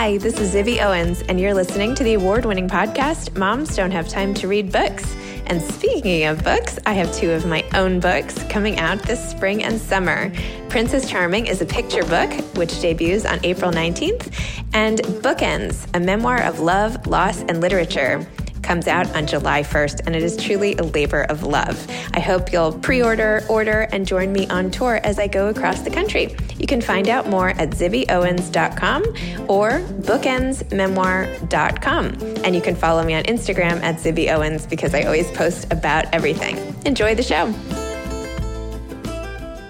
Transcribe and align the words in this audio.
Hi, 0.00 0.16
this 0.16 0.40
is 0.40 0.54
Zibby 0.54 0.82
Owens, 0.82 1.20
and 1.28 1.38
you're 1.38 1.52
listening 1.52 1.94
to 1.94 2.02
the 2.02 2.14
award 2.14 2.46
winning 2.46 2.70
podcast, 2.70 3.36
Moms 3.36 3.76
Don't 3.76 3.90
Have 3.90 4.08
Time 4.08 4.32
to 4.32 4.48
Read 4.48 4.72
Books. 4.72 5.14
And 5.44 5.60
speaking 5.60 6.24
of 6.24 6.42
books, 6.42 6.78
I 6.86 6.94
have 6.94 7.14
two 7.14 7.32
of 7.32 7.44
my 7.44 7.62
own 7.74 8.00
books 8.00 8.42
coming 8.44 8.78
out 8.78 9.02
this 9.02 9.22
spring 9.30 9.62
and 9.62 9.78
summer. 9.78 10.32
Princess 10.70 11.06
Charming 11.06 11.48
is 11.48 11.60
a 11.60 11.66
picture 11.66 12.02
book, 12.04 12.32
which 12.56 12.80
debuts 12.80 13.26
on 13.26 13.44
April 13.44 13.70
19th, 13.70 14.32
and 14.72 15.00
Bookends, 15.00 15.86
a 15.94 16.00
memoir 16.00 16.44
of 16.44 16.60
love, 16.60 17.06
loss, 17.06 17.42
and 17.42 17.60
literature 17.60 18.26
comes 18.62 18.86
out 18.86 19.14
on 19.14 19.26
July 19.26 19.62
1st, 19.62 20.06
and 20.06 20.16
it 20.16 20.22
is 20.22 20.34
truly 20.34 20.76
a 20.76 20.82
labor 20.82 21.24
of 21.24 21.42
love. 21.42 21.86
I 22.14 22.20
hope 22.20 22.52
you'll 22.52 22.72
pre 22.72 23.02
order, 23.02 23.44
order, 23.50 23.86
and 23.92 24.06
join 24.06 24.32
me 24.32 24.48
on 24.48 24.70
tour 24.70 24.98
as 25.04 25.18
I 25.18 25.26
go 25.26 25.48
across 25.48 25.82
the 25.82 25.90
country. 25.90 26.36
You 26.60 26.66
can 26.66 26.82
find 26.82 27.08
out 27.08 27.26
more 27.26 27.48
at 27.50 27.70
zibbyowens.com 27.70 29.02
or 29.48 29.80
bookendsmemoir.com. 29.80 32.04
And 32.44 32.54
you 32.54 32.60
can 32.60 32.76
follow 32.76 33.02
me 33.02 33.14
on 33.14 33.22
Instagram 33.24 33.82
at 33.82 33.96
zibbyowens 33.96 34.68
because 34.68 34.94
I 34.94 35.04
always 35.04 35.30
post 35.30 35.72
about 35.72 36.04
everything. 36.12 36.58
Enjoy 36.84 37.14
the 37.14 37.22
show. 37.22 37.50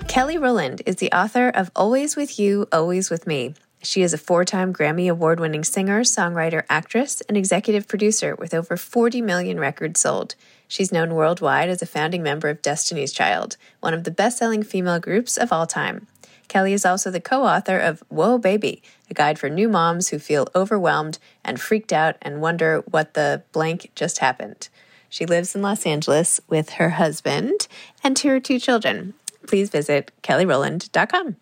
Kelly 0.09 0.37
Rowland 0.37 0.83
is 0.85 0.97
the 0.97 1.13
author 1.13 1.51
of 1.51 1.71
Always 1.77 2.17
With 2.17 2.41
You, 2.41 2.67
Always 2.73 3.09
With 3.09 3.25
Me. 3.25 3.55
She 3.83 4.03
is 4.03 4.13
a 4.13 4.19
four 4.19 4.45
time 4.45 4.75
Grammy 4.75 5.09
Award 5.09 5.39
winning 5.39 5.63
singer, 5.63 6.01
songwriter, 6.01 6.65
actress, 6.69 7.21
and 7.29 7.37
executive 7.37 7.87
producer 7.87 8.35
with 8.35 8.53
over 8.53 8.77
40 8.77 9.23
million 9.23 9.61
records 9.61 10.01
sold. 10.01 10.35
She's 10.67 10.91
known 10.91 11.15
worldwide 11.15 11.69
as 11.69 11.83
a 11.83 11.87
founding 11.87 12.25
member 12.25 12.49
of 12.49 12.63
Destiny's 12.63 13.13
Child, 13.13 13.57
one 13.79 13.95
of 13.95 14.03
the 14.03 14.11
best 14.11 14.39
selling 14.39 14.65
female 14.65 14.99
groups 14.99 15.37
of 15.37 15.53
all 15.53 15.67
time. 15.67 16.09
Kelly 16.51 16.73
is 16.73 16.85
also 16.85 17.13
the 17.13 17.21
co 17.21 17.45
author 17.45 17.79
of 17.79 18.03
Whoa 18.09 18.37
Baby, 18.37 18.83
a 19.09 19.15
guide 19.15 19.39
for 19.39 19.49
new 19.49 19.69
moms 19.69 20.09
who 20.09 20.19
feel 20.19 20.49
overwhelmed 20.53 21.21
and 21.45 21.61
freaked 21.61 21.93
out 21.93 22.17
and 22.21 22.41
wonder 22.41 22.83
what 22.91 23.15
the 23.15 23.45
blank 23.53 23.93
just 23.95 24.19
happened. 24.19 24.69
She 25.09 25.25
lives 25.25 25.55
in 25.55 25.63
Los 25.63 25.87
Angeles 25.87 26.41
with 26.49 26.71
her 26.71 26.91
husband 26.91 27.69
and 28.03 28.19
her 28.19 28.41
two 28.41 28.59
children. 28.59 29.15
Please 29.47 29.71
visit 29.71 30.11
kellyrowland.com. 30.25 31.37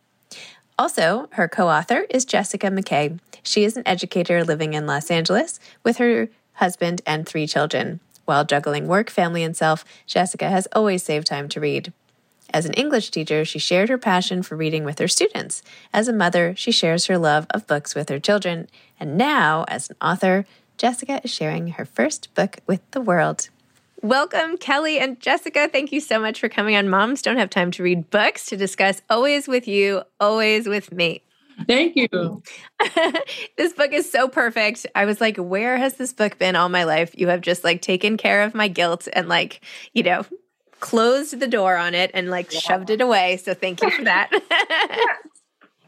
Also, 0.78 1.28
her 1.32 1.48
co 1.48 1.68
author 1.70 2.04
is 2.10 2.26
Jessica 2.26 2.66
McKay. 2.66 3.18
She 3.42 3.64
is 3.64 3.78
an 3.78 3.88
educator 3.88 4.44
living 4.44 4.74
in 4.74 4.86
Los 4.86 5.10
Angeles 5.10 5.58
with 5.82 5.96
her 5.96 6.28
husband 6.54 7.00
and 7.06 7.26
three 7.26 7.46
children. 7.46 8.00
While 8.26 8.44
juggling 8.44 8.86
work, 8.86 9.08
family, 9.08 9.42
and 9.42 9.56
self, 9.56 9.86
Jessica 10.06 10.50
has 10.50 10.68
always 10.72 11.02
saved 11.02 11.28
time 11.28 11.48
to 11.48 11.60
read. 11.60 11.94
As 12.50 12.64
an 12.64 12.72
English 12.74 13.10
teacher, 13.10 13.44
she 13.44 13.58
shared 13.58 13.90
her 13.90 13.98
passion 13.98 14.42
for 14.42 14.56
reading 14.56 14.84
with 14.84 14.98
her 14.98 15.08
students. 15.08 15.62
As 15.92 16.08
a 16.08 16.12
mother, 16.12 16.54
she 16.56 16.72
shares 16.72 17.06
her 17.06 17.18
love 17.18 17.46
of 17.50 17.66
books 17.66 17.94
with 17.94 18.08
her 18.08 18.18
children. 18.18 18.68
And 18.98 19.18
now, 19.18 19.64
as 19.68 19.90
an 19.90 19.96
author, 20.00 20.46
Jessica 20.78 21.20
is 21.22 21.30
sharing 21.30 21.68
her 21.68 21.84
first 21.84 22.32
book 22.34 22.58
with 22.66 22.80
the 22.92 23.02
world. 23.02 23.50
Welcome, 24.00 24.56
Kelly 24.56 24.98
and 24.98 25.20
Jessica. 25.20 25.68
Thank 25.68 25.92
you 25.92 26.00
so 26.00 26.20
much 26.20 26.40
for 26.40 26.48
coming 26.48 26.76
on 26.76 26.88
Moms 26.88 27.20
Don't 27.20 27.36
Have 27.36 27.50
Time 27.50 27.70
to 27.72 27.82
Read 27.82 28.08
Books 28.10 28.46
to 28.46 28.56
discuss 28.56 29.02
Always 29.10 29.46
With 29.46 29.68
You, 29.68 30.02
Always 30.20 30.68
With 30.68 30.92
Me. 30.92 31.22
Thank 31.66 31.96
you. 31.96 32.42
this 33.56 33.72
book 33.72 33.92
is 33.92 34.10
so 34.10 34.28
perfect. 34.28 34.86
I 34.94 35.04
was 35.04 35.20
like, 35.20 35.36
where 35.36 35.76
has 35.76 35.94
this 35.94 36.12
book 36.12 36.38
been 36.38 36.54
all 36.54 36.68
my 36.68 36.84
life? 36.84 37.12
You 37.18 37.28
have 37.28 37.40
just 37.40 37.64
like 37.64 37.82
taken 37.82 38.16
care 38.16 38.42
of 38.42 38.54
my 38.54 38.68
guilt 38.68 39.08
and 39.12 39.28
like, 39.28 39.60
you 39.92 40.04
know, 40.04 40.24
closed 40.80 41.38
the 41.40 41.46
door 41.46 41.76
on 41.76 41.94
it 41.94 42.10
and 42.14 42.30
like 42.30 42.52
yeah. 42.52 42.60
shoved 42.60 42.90
it 42.90 43.00
away. 43.00 43.36
So 43.38 43.54
thank 43.54 43.82
you 43.82 43.90
for 43.90 44.04
that. 44.04 44.30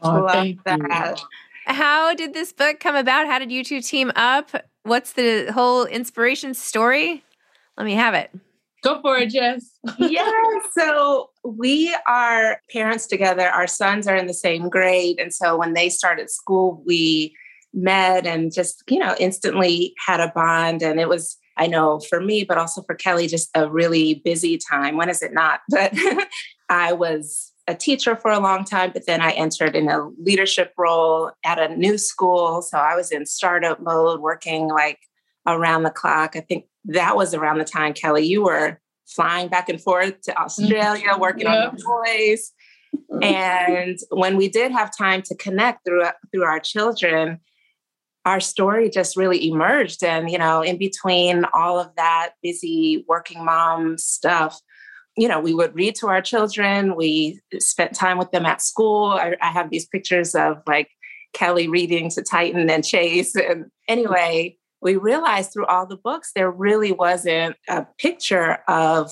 oh, 0.01 0.11
Love 0.23 0.57
that. 0.65 1.19
You. 1.19 1.27
How 1.73 2.13
did 2.13 2.33
this 2.33 2.51
book 2.51 2.79
come 2.79 2.95
about? 2.95 3.27
How 3.27 3.39
did 3.39 3.51
you 3.51 3.63
two 3.63 3.81
team 3.81 4.11
up? 4.15 4.49
What's 4.83 5.13
the 5.13 5.51
whole 5.53 5.85
inspiration 5.85 6.53
story? 6.53 7.23
Let 7.77 7.85
me 7.85 7.93
have 7.93 8.13
it. 8.13 8.31
Go 8.83 8.99
for 9.01 9.17
it, 9.17 9.29
Jess. 9.29 9.77
yeah. 9.99 10.31
So 10.71 11.29
we 11.43 11.95
are 12.07 12.61
parents 12.71 13.05
together. 13.05 13.47
Our 13.47 13.67
sons 13.67 14.07
are 14.07 14.15
in 14.15 14.25
the 14.25 14.33
same 14.33 14.69
grade. 14.69 15.19
And 15.19 15.33
so 15.33 15.55
when 15.55 15.73
they 15.73 15.89
started 15.89 16.31
school, 16.31 16.81
we 16.85 17.35
met 17.73 18.25
and 18.25 18.51
just, 18.51 18.83
you 18.89 18.97
know, 18.97 19.15
instantly 19.19 19.93
had 20.05 20.19
a 20.19 20.31
bond. 20.33 20.81
And 20.81 20.99
it 20.99 21.07
was, 21.07 21.37
I 21.61 21.67
know 21.67 21.99
for 21.99 22.19
me, 22.19 22.43
but 22.43 22.57
also 22.57 22.81
for 22.81 22.95
Kelly, 22.95 23.27
just 23.27 23.51
a 23.53 23.69
really 23.69 24.15
busy 24.25 24.57
time. 24.57 24.97
When 24.97 25.09
is 25.09 25.21
it 25.21 25.31
not? 25.31 25.59
But 25.69 25.93
I 26.69 26.93
was 26.93 27.51
a 27.67 27.75
teacher 27.75 28.15
for 28.15 28.31
a 28.31 28.39
long 28.39 28.63
time, 28.63 28.91
but 28.93 29.05
then 29.05 29.21
I 29.21 29.31
entered 29.31 29.75
in 29.75 29.87
a 29.87 30.09
leadership 30.17 30.73
role 30.75 31.29
at 31.45 31.59
a 31.59 31.75
new 31.75 31.99
school. 31.99 32.63
So 32.63 32.79
I 32.79 32.95
was 32.95 33.11
in 33.11 33.27
startup 33.27 33.79
mode, 33.79 34.21
working 34.21 34.69
like 34.69 34.97
around 35.45 35.83
the 35.83 35.91
clock. 35.91 36.35
I 36.35 36.39
think 36.39 36.65
that 36.85 37.15
was 37.15 37.35
around 37.35 37.59
the 37.59 37.65
time, 37.65 37.93
Kelly, 37.93 38.25
you 38.25 38.43
were 38.43 38.79
flying 39.05 39.47
back 39.47 39.69
and 39.69 39.79
forth 39.79 40.19
to 40.21 40.41
Australia, 40.41 41.09
mm-hmm. 41.09 41.21
working 41.21 41.45
on 41.45 41.75
the 41.75 41.83
Voice. 41.83 42.53
Mm-hmm. 43.11 43.23
And 43.23 43.99
when 44.09 44.35
we 44.35 44.49
did 44.49 44.71
have 44.71 44.89
time 44.97 45.21
to 45.23 45.35
connect 45.35 45.85
through 45.85 46.05
through 46.31 46.43
our 46.43 46.59
children, 46.59 47.39
our 48.25 48.39
story 48.39 48.89
just 48.89 49.17
really 49.17 49.47
emerged. 49.47 50.03
And 50.03 50.29
you 50.29 50.37
know, 50.37 50.61
in 50.61 50.77
between 50.77 51.45
all 51.53 51.79
of 51.79 51.95
that 51.95 52.31
busy 52.41 53.05
working 53.07 53.43
mom 53.43 53.97
stuff, 53.97 54.59
you 55.17 55.27
know, 55.27 55.39
we 55.39 55.53
would 55.53 55.75
read 55.75 55.95
to 55.95 56.07
our 56.07 56.21
children. 56.21 56.95
We 56.95 57.41
spent 57.59 57.93
time 57.93 58.17
with 58.17 58.31
them 58.31 58.45
at 58.45 58.61
school. 58.61 59.07
I, 59.07 59.35
I 59.41 59.51
have 59.51 59.69
these 59.69 59.87
pictures 59.87 60.35
of 60.35 60.61
like 60.67 60.89
Kelly 61.33 61.67
reading 61.67 62.09
to 62.11 62.21
Titan 62.21 62.69
and 62.69 62.85
Chase. 62.85 63.35
And 63.35 63.65
anyway, 63.87 64.57
we 64.81 64.95
realized 64.95 65.53
through 65.53 65.65
all 65.65 65.85
the 65.85 65.97
books, 65.97 66.31
there 66.33 66.49
really 66.49 66.91
wasn't 66.91 67.55
a 67.69 67.85
picture 67.97 68.59
of 68.67 69.11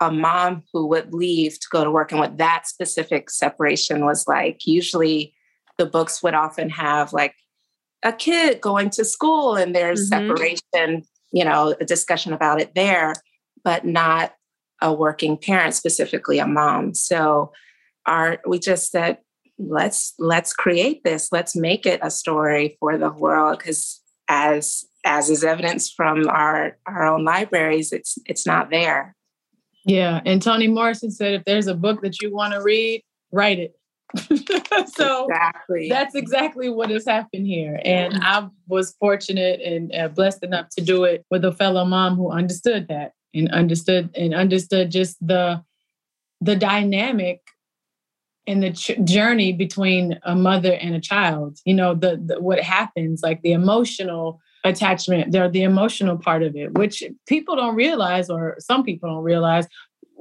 a 0.00 0.10
mom 0.10 0.62
who 0.72 0.86
would 0.86 1.12
leave 1.12 1.58
to 1.60 1.66
go 1.70 1.84
to 1.84 1.90
work 1.90 2.12
and 2.12 2.20
what 2.20 2.38
that 2.38 2.66
specific 2.66 3.30
separation 3.30 4.04
was 4.04 4.26
like. 4.26 4.66
Usually, 4.66 5.34
the 5.78 5.86
books 5.86 6.22
would 6.22 6.34
often 6.34 6.70
have 6.70 7.12
like 7.12 7.34
a 8.02 8.12
kid 8.12 8.60
going 8.60 8.90
to 8.90 9.04
school 9.04 9.54
and 9.54 9.74
there's 9.74 10.10
mm-hmm. 10.10 10.28
separation, 10.28 11.04
you 11.32 11.44
know, 11.44 11.74
a 11.80 11.84
discussion 11.84 12.32
about 12.32 12.60
it 12.60 12.74
there, 12.74 13.14
but 13.64 13.84
not 13.84 14.34
a 14.80 14.92
working 14.92 15.36
parent, 15.36 15.74
specifically 15.74 16.38
a 16.38 16.46
mom. 16.46 16.94
So 16.94 17.52
our 18.06 18.40
we 18.46 18.58
just 18.58 18.90
said, 18.90 19.18
let's 19.58 20.14
let's 20.18 20.52
create 20.52 21.04
this, 21.04 21.28
let's 21.30 21.54
make 21.54 21.86
it 21.86 22.00
a 22.02 22.10
story 22.10 22.76
for 22.80 22.98
the 22.98 23.10
world 23.10 23.58
because 23.58 24.00
as 24.28 24.84
as 25.04 25.30
is 25.30 25.44
evidence 25.44 25.90
from 25.90 26.28
our 26.28 26.76
our 26.86 27.06
own 27.06 27.24
libraries, 27.24 27.92
it's 27.92 28.18
it's 28.26 28.46
not 28.46 28.70
there. 28.70 29.14
Yeah. 29.84 30.20
And 30.24 30.40
Toni 30.40 30.68
Morrison 30.68 31.10
said 31.10 31.34
if 31.34 31.44
there's 31.44 31.66
a 31.66 31.74
book 31.74 32.02
that 32.02 32.20
you 32.20 32.32
want 32.32 32.54
to 32.54 32.62
read, 32.62 33.02
write 33.32 33.58
it. 33.58 33.74
so 34.94 35.26
exactly. 35.28 35.88
that's 35.88 36.14
exactly 36.14 36.68
what 36.68 36.90
has 36.90 37.06
happened 37.06 37.46
here. 37.46 37.80
And 37.84 38.18
I 38.22 38.48
was 38.68 38.94
fortunate 39.00 39.60
and 39.60 39.94
uh, 39.94 40.08
blessed 40.08 40.42
enough 40.42 40.68
to 40.76 40.84
do 40.84 41.04
it 41.04 41.24
with 41.30 41.44
a 41.44 41.52
fellow 41.52 41.84
mom 41.84 42.16
who 42.16 42.30
understood 42.30 42.88
that 42.88 43.12
and 43.34 43.50
understood 43.50 44.10
and 44.16 44.34
understood 44.34 44.90
just 44.90 45.16
the 45.26 45.62
the 46.40 46.56
dynamic 46.56 47.40
and 48.46 48.62
the 48.62 48.72
ch- 48.72 48.98
journey 49.04 49.52
between 49.52 50.18
a 50.24 50.34
mother 50.34 50.72
and 50.74 50.94
a 50.94 51.00
child. 51.00 51.58
You 51.64 51.74
know, 51.74 51.94
the, 51.94 52.20
the 52.24 52.40
what 52.40 52.60
happens, 52.60 53.22
like 53.22 53.42
the 53.42 53.52
emotional 53.52 54.40
attachment, 54.64 55.32
they're 55.32 55.48
the 55.48 55.62
emotional 55.62 56.18
part 56.18 56.42
of 56.42 56.56
it, 56.56 56.76
which 56.76 57.02
people 57.26 57.56
don't 57.56 57.74
realize, 57.74 58.30
or 58.30 58.56
some 58.58 58.82
people 58.82 59.08
don't 59.08 59.24
realize. 59.24 59.66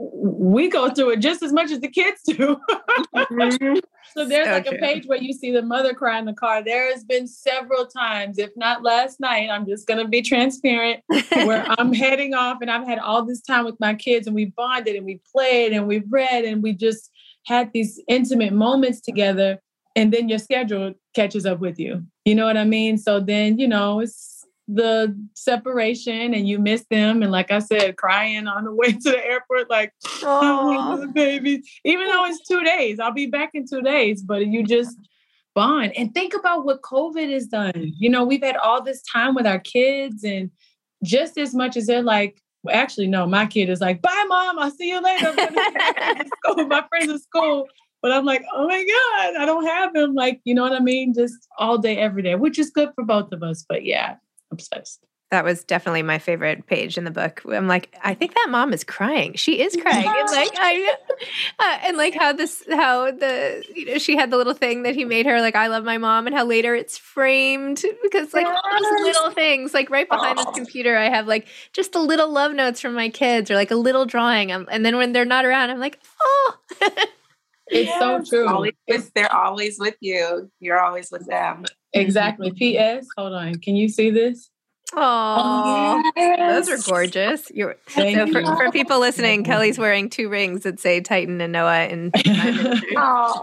We 0.03 0.69
go 0.69 0.89
through 0.89 1.11
it 1.11 1.19
just 1.19 1.43
as 1.43 1.53
much 1.53 1.71
as 1.71 1.79
the 1.79 1.87
kids 1.87 2.21
do. 2.25 2.57
mm-hmm. 3.15 3.79
So 4.13 4.25
there's 4.25 4.47
so 4.47 4.53
like 4.53 4.65
true. 4.65 4.77
a 4.77 4.81
page 4.81 5.05
where 5.05 5.21
you 5.21 5.31
see 5.31 5.51
the 5.51 5.61
mother 5.61 5.93
cry 5.93 6.17
in 6.17 6.25
the 6.25 6.33
car. 6.33 6.63
There 6.63 6.91
has 6.91 7.03
been 7.03 7.27
several 7.27 7.85
times, 7.85 8.37
if 8.37 8.49
not 8.55 8.83
last 8.83 9.19
night, 9.19 9.49
I'm 9.49 9.65
just 9.65 9.87
going 9.87 9.99
to 9.99 10.07
be 10.07 10.21
transparent, 10.21 11.01
where 11.31 11.65
I'm 11.77 11.93
heading 11.93 12.33
off 12.33 12.57
and 12.61 12.71
I've 12.71 12.87
had 12.87 12.99
all 12.99 13.25
this 13.25 13.41
time 13.41 13.63
with 13.63 13.79
my 13.79 13.93
kids 13.93 14.27
and 14.27 14.35
we 14.35 14.45
bonded 14.45 14.95
and 14.95 15.05
we 15.05 15.21
played 15.31 15.71
and 15.71 15.87
we 15.87 15.99
read 16.09 16.45
and 16.45 16.63
we 16.63 16.73
just 16.73 17.09
had 17.45 17.71
these 17.73 18.01
intimate 18.07 18.53
moments 18.53 19.01
together. 19.01 19.61
And 19.95 20.11
then 20.13 20.29
your 20.29 20.39
schedule 20.39 20.93
catches 21.13 21.45
up 21.45 21.59
with 21.59 21.79
you. 21.79 22.05
You 22.25 22.35
know 22.35 22.45
what 22.45 22.57
I 22.57 22.63
mean? 22.63 22.97
So 22.97 23.19
then, 23.19 23.59
you 23.59 23.67
know, 23.67 23.99
it's 23.99 24.40
the 24.67 25.15
separation 25.33 26.33
and 26.33 26.47
you 26.47 26.59
miss 26.59 26.85
them. 26.89 27.21
And 27.23 27.31
like 27.31 27.51
I 27.51 27.59
said, 27.59 27.97
crying 27.97 28.47
on 28.47 28.63
the 28.63 28.73
way 28.75 28.91
to 28.91 28.99
the 28.99 29.25
airport, 29.25 29.69
like, 29.69 29.93
oh, 30.23 31.07
baby. 31.13 31.63
Even 31.83 32.07
though 32.07 32.25
it's 32.25 32.47
two 32.47 32.63
days, 32.63 32.99
I'll 32.99 33.11
be 33.11 33.25
back 33.25 33.51
in 33.53 33.65
two 33.67 33.81
days, 33.81 34.21
but 34.21 34.47
you 34.47 34.63
just 34.63 34.97
bond. 35.53 35.93
And 35.97 36.13
think 36.13 36.33
about 36.33 36.65
what 36.65 36.81
COVID 36.81 37.31
has 37.31 37.47
done. 37.47 37.73
You 37.75 38.09
know, 38.09 38.23
we've 38.23 38.43
had 38.43 38.57
all 38.57 38.81
this 38.81 39.01
time 39.01 39.35
with 39.35 39.45
our 39.45 39.59
kids, 39.59 40.23
and 40.23 40.51
just 41.03 41.37
as 41.37 41.53
much 41.53 41.75
as 41.75 41.87
they're 41.87 42.03
like, 42.03 42.41
well, 42.63 42.75
actually, 42.75 43.07
no, 43.07 43.25
my 43.25 43.45
kid 43.47 43.69
is 43.69 43.81
like, 43.81 44.01
bye, 44.01 44.25
mom, 44.27 44.59
I'll 44.59 44.71
see 44.71 44.89
you 44.89 45.01
later. 45.01 45.33
my 46.67 46.83
friends 46.89 47.11
at 47.11 47.21
school. 47.21 47.67
But 48.01 48.11
I'm 48.11 48.25
like, 48.25 48.43
oh 48.53 48.67
my 48.67 48.79
God, 48.83 49.41
I 49.41 49.45
don't 49.45 49.65
have 49.65 49.95
him. 49.95 50.15
Like, 50.15 50.41
you 50.43 50.55
know 50.55 50.63
what 50.63 50.73
I 50.73 50.79
mean? 50.79 51.13
Just 51.13 51.47
all 51.59 51.77
day, 51.77 51.97
every 51.97 52.23
day, 52.23 52.35
which 52.35 52.57
is 52.57 52.71
good 52.71 52.89
for 52.95 53.03
both 53.03 53.31
of 53.31 53.43
us. 53.43 53.63
But 53.67 53.85
yeah, 53.85 54.15
obsessed. 54.51 55.05
That 55.31 55.45
was 55.45 55.63
definitely 55.63 56.01
my 56.03 56.19
favorite 56.19 56.67
page 56.67 56.97
in 56.97 57.05
the 57.05 57.11
book. 57.11 57.41
I'm 57.49 57.65
like, 57.65 57.97
I 58.03 58.13
think 58.15 58.33
that 58.33 58.47
mom 58.49 58.73
is 58.73 58.83
crying. 58.83 59.35
She 59.35 59.61
is 59.61 59.77
crying, 59.81 60.05
and 60.05 60.29
like 60.31 60.51
I, 60.55 60.95
uh, 61.57 61.77
and 61.87 61.95
like 61.95 62.13
how 62.13 62.33
this, 62.33 62.61
how 62.69 63.11
the, 63.11 63.63
you 63.73 63.85
know, 63.85 63.97
she 63.97 64.17
had 64.17 64.29
the 64.29 64.35
little 64.35 64.53
thing 64.53 64.83
that 64.83 64.93
he 64.93 65.05
made 65.05 65.25
her 65.25 65.39
like, 65.39 65.55
I 65.55 65.67
love 65.67 65.85
my 65.85 65.97
mom, 65.97 66.27
and 66.27 66.35
how 66.35 66.43
later 66.43 66.75
it's 66.75 66.97
framed 66.97 67.81
because 68.03 68.33
like 68.33 68.45
yes. 68.45 68.61
those 68.81 69.01
little 69.03 69.31
things, 69.31 69.73
like 69.73 69.89
right 69.89 70.09
behind 70.09 70.37
oh. 70.37 70.43
this 70.43 70.53
computer, 70.53 70.97
I 70.97 71.07
have 71.07 71.27
like 71.27 71.47
just 71.71 71.93
the 71.93 71.99
little 71.99 72.29
love 72.29 72.53
notes 72.53 72.81
from 72.81 72.93
my 72.93 73.07
kids 73.07 73.49
or 73.49 73.55
like 73.55 73.71
a 73.71 73.75
little 73.75 74.05
drawing, 74.05 74.51
I'm, 74.51 74.67
and 74.69 74.85
then 74.85 74.97
when 74.97 75.13
they're 75.13 75.23
not 75.23 75.45
around, 75.45 75.69
I'm 75.69 75.79
like, 75.79 75.97
oh. 76.21 76.57
It's 77.71 77.87
yes. 77.87 77.99
so 77.99 78.21
true. 78.23 78.47
Always, 78.47 78.73
they're 79.15 79.33
always 79.33 79.79
with 79.79 79.95
you. 80.01 80.51
You're 80.59 80.79
always 80.79 81.09
with 81.09 81.25
them. 81.25 81.63
Exactly. 81.93 82.51
P.S. 82.51 83.07
Hold 83.17 83.33
on. 83.33 83.55
Can 83.55 83.77
you 83.77 83.87
see 83.87 84.09
this? 84.09 84.49
Oh, 84.93 86.11
yes. 86.17 86.67
those 86.67 86.87
are 86.87 86.91
gorgeous. 86.91 87.49
You're, 87.51 87.77
Thank 87.87 88.17
so 88.17 88.27
for, 88.27 88.55
for, 88.57 88.71
people 88.71 88.99
listening, 88.99 89.45
Kelly's 89.45 89.79
wearing 89.79 90.09
two 90.09 90.27
rings 90.27 90.63
that 90.63 90.81
say 90.81 90.99
Titan 90.99 91.39
and 91.39 91.53
Noah 91.53 91.85
in 91.87 92.11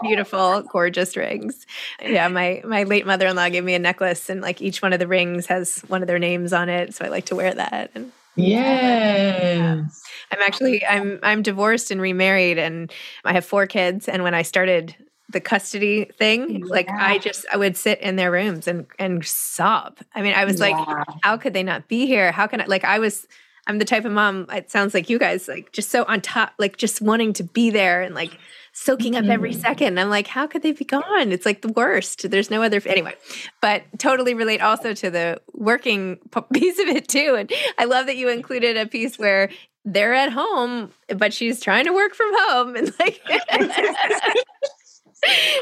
beautiful, 0.03 0.63
gorgeous 0.63 1.17
rings. 1.17 1.65
Yeah, 2.03 2.29
my 2.29 2.61
my 2.67 2.83
late 2.83 3.07
mother 3.07 3.27
in 3.27 3.37
law 3.37 3.49
gave 3.49 3.65
me 3.65 3.75
a 3.75 3.79
necklace, 3.79 4.29
and 4.29 4.43
like 4.43 4.61
each 4.61 4.83
one 4.83 4.93
of 4.93 4.99
the 4.99 5.07
rings 5.07 5.47
has 5.47 5.79
one 5.89 6.03
of 6.03 6.07
their 6.07 6.19
names 6.19 6.53
on 6.53 6.69
it, 6.69 6.95
so 6.95 7.07
I 7.07 7.09
like 7.09 7.27
to 7.27 7.37
wear 7.37 7.55
that. 7.55 7.93
And 7.95 8.13
yes. 8.39 10.03
I'm 10.31 10.43
actually 10.43 10.85
I'm 10.87 11.19
I'm 11.23 11.43
divorced 11.43 11.91
and 11.91 12.01
remarried 12.01 12.59
and 12.59 12.93
I 13.25 13.33
have 13.33 13.45
four 13.45 13.67
kids 13.67 14.09
and 14.09 14.23
when 14.23 14.35
I 14.35 14.43
started 14.43 14.95
the 15.31 15.41
custody 15.41 16.07
thing, 16.19 16.51
yeah. 16.51 16.65
like 16.67 16.89
I 16.89 17.19
just 17.19 17.45
I 17.53 17.57
would 17.57 17.77
sit 17.77 18.01
in 18.01 18.17
their 18.17 18.31
rooms 18.31 18.67
and 18.67 18.87
and 18.99 19.25
sob. 19.25 19.99
I 20.15 20.23
mean, 20.23 20.35
I 20.35 20.45
was 20.45 20.59
yeah. 20.59 20.71
like, 20.71 21.07
how 21.23 21.37
could 21.37 21.53
they 21.53 21.63
not 21.63 21.89
be 21.89 22.07
here? 22.07 22.33
How 22.33 22.47
can 22.47 22.61
I 22.61 22.67
like 22.67 22.85
I 22.85 22.99
was 22.99 23.27
I'm 23.69 23.79
the 23.79 23.85
type 23.85 24.07
of 24.07 24.13
mom, 24.13 24.47
it 24.51 24.71
sounds 24.71 24.95
like 24.95 25.11
you 25.11 25.19
guys, 25.19 25.47
like 25.47 25.73
just 25.73 25.91
so 25.91 26.05
on 26.05 26.23
top, 26.23 26.55
like 26.59 26.79
just 26.79 27.03
wanting 27.03 27.35
to 27.35 27.45
be 27.45 27.69
there 27.69 28.01
and 28.01 28.15
like 28.15 28.39
soaking 28.79 29.17
up 29.17 29.25
every 29.25 29.53
mm. 29.53 29.61
second. 29.61 29.99
I'm 29.99 30.09
like, 30.09 30.29
how 30.29 30.47
could 30.47 30.63
they 30.63 30.71
be 30.71 30.85
gone? 30.85 31.33
It's 31.33 31.45
like 31.45 31.63
the 31.63 31.73
worst. 31.73 32.31
There's 32.31 32.51
no 32.51 32.63
other 32.63 32.81
anyway. 32.87 33.15
But 33.61 33.83
totally 33.99 34.35
relate 34.35 34.61
also 34.61 34.95
to 34.95 35.11
the 35.11 35.41
working 35.53 36.17
piece 36.53 36.79
of 36.79 36.87
it 36.87 37.09
too. 37.09 37.35
And 37.37 37.53
I 37.77 37.87
love 37.87 38.07
that 38.07 38.17
you 38.17 38.29
included 38.29 38.77
a 38.77 38.87
piece 38.87 39.19
where 39.19 39.51
they're 39.85 40.15
at 40.15 40.31
home, 40.31 40.93
but 41.17 41.35
she's 41.35 41.61
trying 41.61 41.87
to 41.87 41.93
work 41.93 42.15
from 42.15 42.29
home 42.33 42.77
and 42.77 42.95
like 43.01 43.21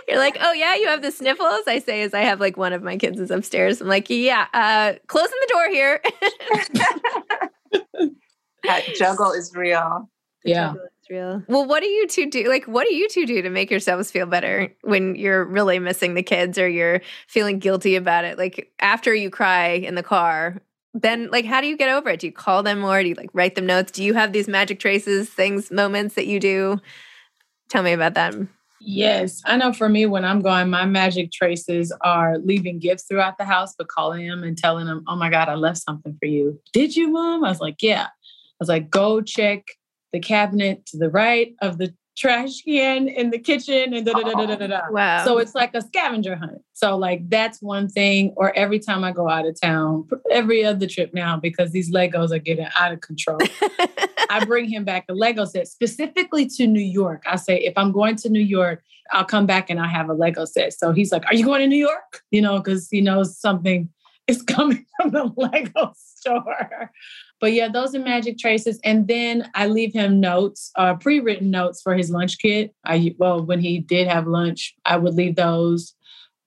You're 0.07 0.19
like, 0.19 0.37
oh 0.39 0.53
yeah, 0.53 0.75
you 0.75 0.87
have 0.89 1.01
the 1.01 1.11
sniffles. 1.11 1.63
I 1.67 1.79
say 1.79 2.03
as 2.03 2.13
I 2.13 2.21
have 2.21 2.39
like 2.39 2.59
one 2.59 2.75
of 2.75 2.83
my 2.83 2.99
kids 2.99 3.19
is 3.19 3.31
upstairs. 3.31 3.81
I'm 3.81 3.89
like, 3.89 4.11
yeah, 4.11 4.47
uh, 4.53 4.93
closing 5.07 5.39
the 5.41 5.49
door 5.51 5.71
here. 5.71 6.03
that 8.65 8.85
juggle 8.99 9.33
is 9.33 9.55
real. 9.55 10.11
The 10.45 10.51
yeah. 10.51 10.75
Real. 11.11 11.43
Well, 11.49 11.67
what 11.67 11.81
do 11.81 11.89
you 11.89 12.07
two 12.07 12.31
do? 12.31 12.49
Like, 12.49 12.65
what 12.65 12.87
do 12.87 12.95
you 12.95 13.09
two 13.09 13.27
do 13.27 13.43
to 13.43 13.51
make 13.51 13.71
yourselves 13.71 14.11
feel 14.11 14.27
better 14.27 14.73
when 14.83 15.15
you're 15.15 15.45
really 15.45 15.79
missing 15.79 16.15
the 16.15 16.23
kids 16.23 16.59
or 16.59 16.69
you're 16.69 17.01
feeling 17.29 17.59
guilty 17.59 17.97
about 17.97 18.25
it? 18.25 18.39
Like 18.39 18.73
after 18.81 19.15
you 19.15 19.31
cry 19.31 19.69
in 19.69 19.95
the 19.95 20.03
car, 20.03 20.63
then 20.95 21.31
like 21.31 21.45
how 21.45 21.61
do 21.61 21.67
you 21.67 21.77
get 21.77 21.91
over 21.91 22.11
it? 22.11 22.21
Do 22.21 22.27
you 22.27 22.33
call 22.33 22.63
them 22.63 22.81
more? 22.81 23.03
Do 23.03 23.09
you 23.09 23.15
like 23.15 23.31
write 23.33 23.55
them 23.55 23.67
notes? 23.67 23.93
Do 23.93 24.03
you 24.03 24.15
have 24.15 24.33
these 24.33 24.49
magic 24.49 24.79
traces, 24.79 25.29
things, 25.29 25.71
moments 25.71 26.15
that 26.15 26.27
you 26.27 26.41
do? 26.41 26.81
Tell 27.69 27.83
me 27.83 27.93
about 27.93 28.15
them. 28.15 28.51
Yes, 28.81 29.43
I 29.45 29.57
know 29.57 29.73
for 29.73 29.89
me, 29.89 30.07
when 30.07 30.25
I'm 30.25 30.43
going, 30.43 30.71
my 30.71 30.85
magic 30.85 31.33
traces 31.33 31.93
are 32.03 32.39
leaving 32.39 32.79
gifts 32.79 33.05
throughout 33.05 33.39
the 33.39 33.45
house, 33.45 33.75
but 33.77 33.89
calling 33.89 34.29
them 34.29 34.45
and 34.45 34.57
telling 34.57 34.87
them, 34.87 35.03
oh 35.09 35.17
my 35.17 35.31
God, 35.31 35.49
I 35.49 35.55
left 35.55 35.79
something 35.79 36.17
for 36.21 36.27
you. 36.27 36.61
Did 36.73 36.95
you, 36.95 37.09
mom? 37.09 37.43
I 37.43 37.49
was 37.49 37.61
like, 37.61 37.83
yeah. 37.83 38.05
I 38.05 38.59
was 38.61 38.69
like, 38.69 38.91
go 38.91 39.21
check 39.21 39.65
the 40.13 40.21
cabinet 40.21 40.87
to 40.87 40.97
the 40.97 41.11
right 41.11 41.55
of 41.61 41.79
the 41.79 41.95
trash 42.17 42.63
can 42.63 43.09
in 43.09 43.31
the 43.31 43.39
kitchen 43.39 43.93
and 43.93 44.07
da 44.07 44.13
da 44.13 44.23
da 44.23 44.47
da 44.47 44.57
da 44.57 44.65
oh, 44.65 44.69
da. 44.69 44.81
Wow. 44.91 45.25
So 45.25 45.39
it's 45.39 45.55
like 45.55 45.75
a 45.75 45.83
scavenger 45.83 46.35
hunt. 46.35 46.63
So 46.73 46.97
like 46.97 47.29
that's 47.29 47.61
one 47.61 47.89
thing. 47.89 48.33
Or 48.37 48.57
every 48.57 48.79
time 48.79 49.05
I 49.05 49.13
go 49.13 49.29
out 49.29 49.47
of 49.47 49.61
town, 49.61 50.09
every 50.31 50.65
other 50.65 50.87
trip 50.87 51.13
now 51.13 51.37
because 51.37 51.73
these 51.73 51.93
Legos 51.93 52.33
are 52.33 52.39
getting 52.39 52.69
out 52.77 52.93
of 52.93 53.01
control. 53.03 53.39
I 54.31 54.45
bring 54.45 54.69
him 54.69 54.85
back 54.85 55.05
a 55.09 55.13
Lego 55.13 55.45
set 55.45 55.69
specifically 55.69 56.47
to 56.57 56.67
New 56.67 56.81
York. 56.81 57.23
I 57.27 57.37
say 57.37 57.59
if 57.59 57.75
I'm 57.77 57.93
going 57.93 58.17
to 58.17 58.31
New 58.31 58.41
York, 58.41 58.83
I'll 59.13 59.25
come 59.25 59.47
back 59.47 59.71
and 59.71 59.79
I 59.79 59.87
have 59.87 60.09
a 60.09 60.15
Lego 60.15 60.47
set. 60.47 60.73
So 60.73 60.93
he's 60.93 61.13
like, 61.13 61.25
"Are 61.27 61.35
you 61.35 61.45
going 61.45 61.61
to 61.61 61.69
New 61.69 61.77
York?" 61.77 62.23
You 62.33 62.43
know, 62.43 62.59
because 62.59 62.89
he 62.91 63.01
knows 63.01 63.39
something 63.39 63.89
is 64.27 64.43
coming 64.47 64.85
from 64.97 65.11
the 65.11 65.33
Lego 65.37 65.93
store. 65.97 66.91
But 67.41 67.53
yeah, 67.53 67.69
those 67.69 67.95
are 67.95 68.01
magic 68.01 68.39
traces. 68.39 68.81
And 68.83 69.09
then 69.09 69.51
I 69.55 69.67
leave 69.67 69.93
him 69.93 70.21
notes, 70.21 70.71
uh, 70.77 70.95
pre-written 70.95 71.51
notes 71.51 71.83
for 71.83 71.95
his 71.95 72.11
lunch 72.11 72.39
kit. 72.39 72.75
I 72.85 73.15
well, 73.19 73.45
when 73.45 73.61
he 73.61 73.79
did 73.79 74.09
have 74.09 74.27
lunch, 74.27 74.75
I 74.85 74.97
would 74.97 75.15
leave 75.15 75.37
those. 75.37 75.95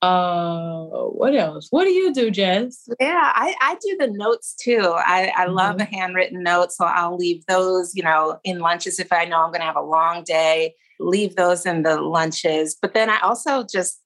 Uh, 0.02 0.86
what 0.86 1.34
else? 1.34 1.68
What 1.70 1.84
do 1.84 1.90
you 1.90 2.12
do, 2.12 2.30
Jess? 2.30 2.88
Yeah, 2.98 3.32
I, 3.34 3.54
I 3.60 3.76
do 3.82 3.96
the 4.00 4.06
notes 4.06 4.54
too. 4.54 4.94
I, 4.96 5.30
I 5.36 5.44
mm-hmm. 5.44 5.54
love 5.54 5.78
the 5.78 5.84
handwritten 5.84 6.42
notes. 6.42 6.76
So 6.76 6.86
I'll 6.86 7.16
leave 7.16 7.44
those, 7.46 7.94
you 7.94 8.02
know, 8.02 8.40
in 8.42 8.60
lunches 8.60 8.98
if 8.98 9.12
I 9.12 9.26
know 9.26 9.44
I'm 9.44 9.50
going 9.50 9.60
to 9.60 9.66
have 9.66 9.76
a 9.76 9.82
long 9.82 10.24
day, 10.24 10.74
leave 10.98 11.36
those 11.36 11.66
in 11.66 11.82
the 11.82 12.00
lunches. 12.00 12.76
But 12.80 12.94
then 12.94 13.10
I 13.10 13.20
also 13.20 13.62
just 13.70 14.00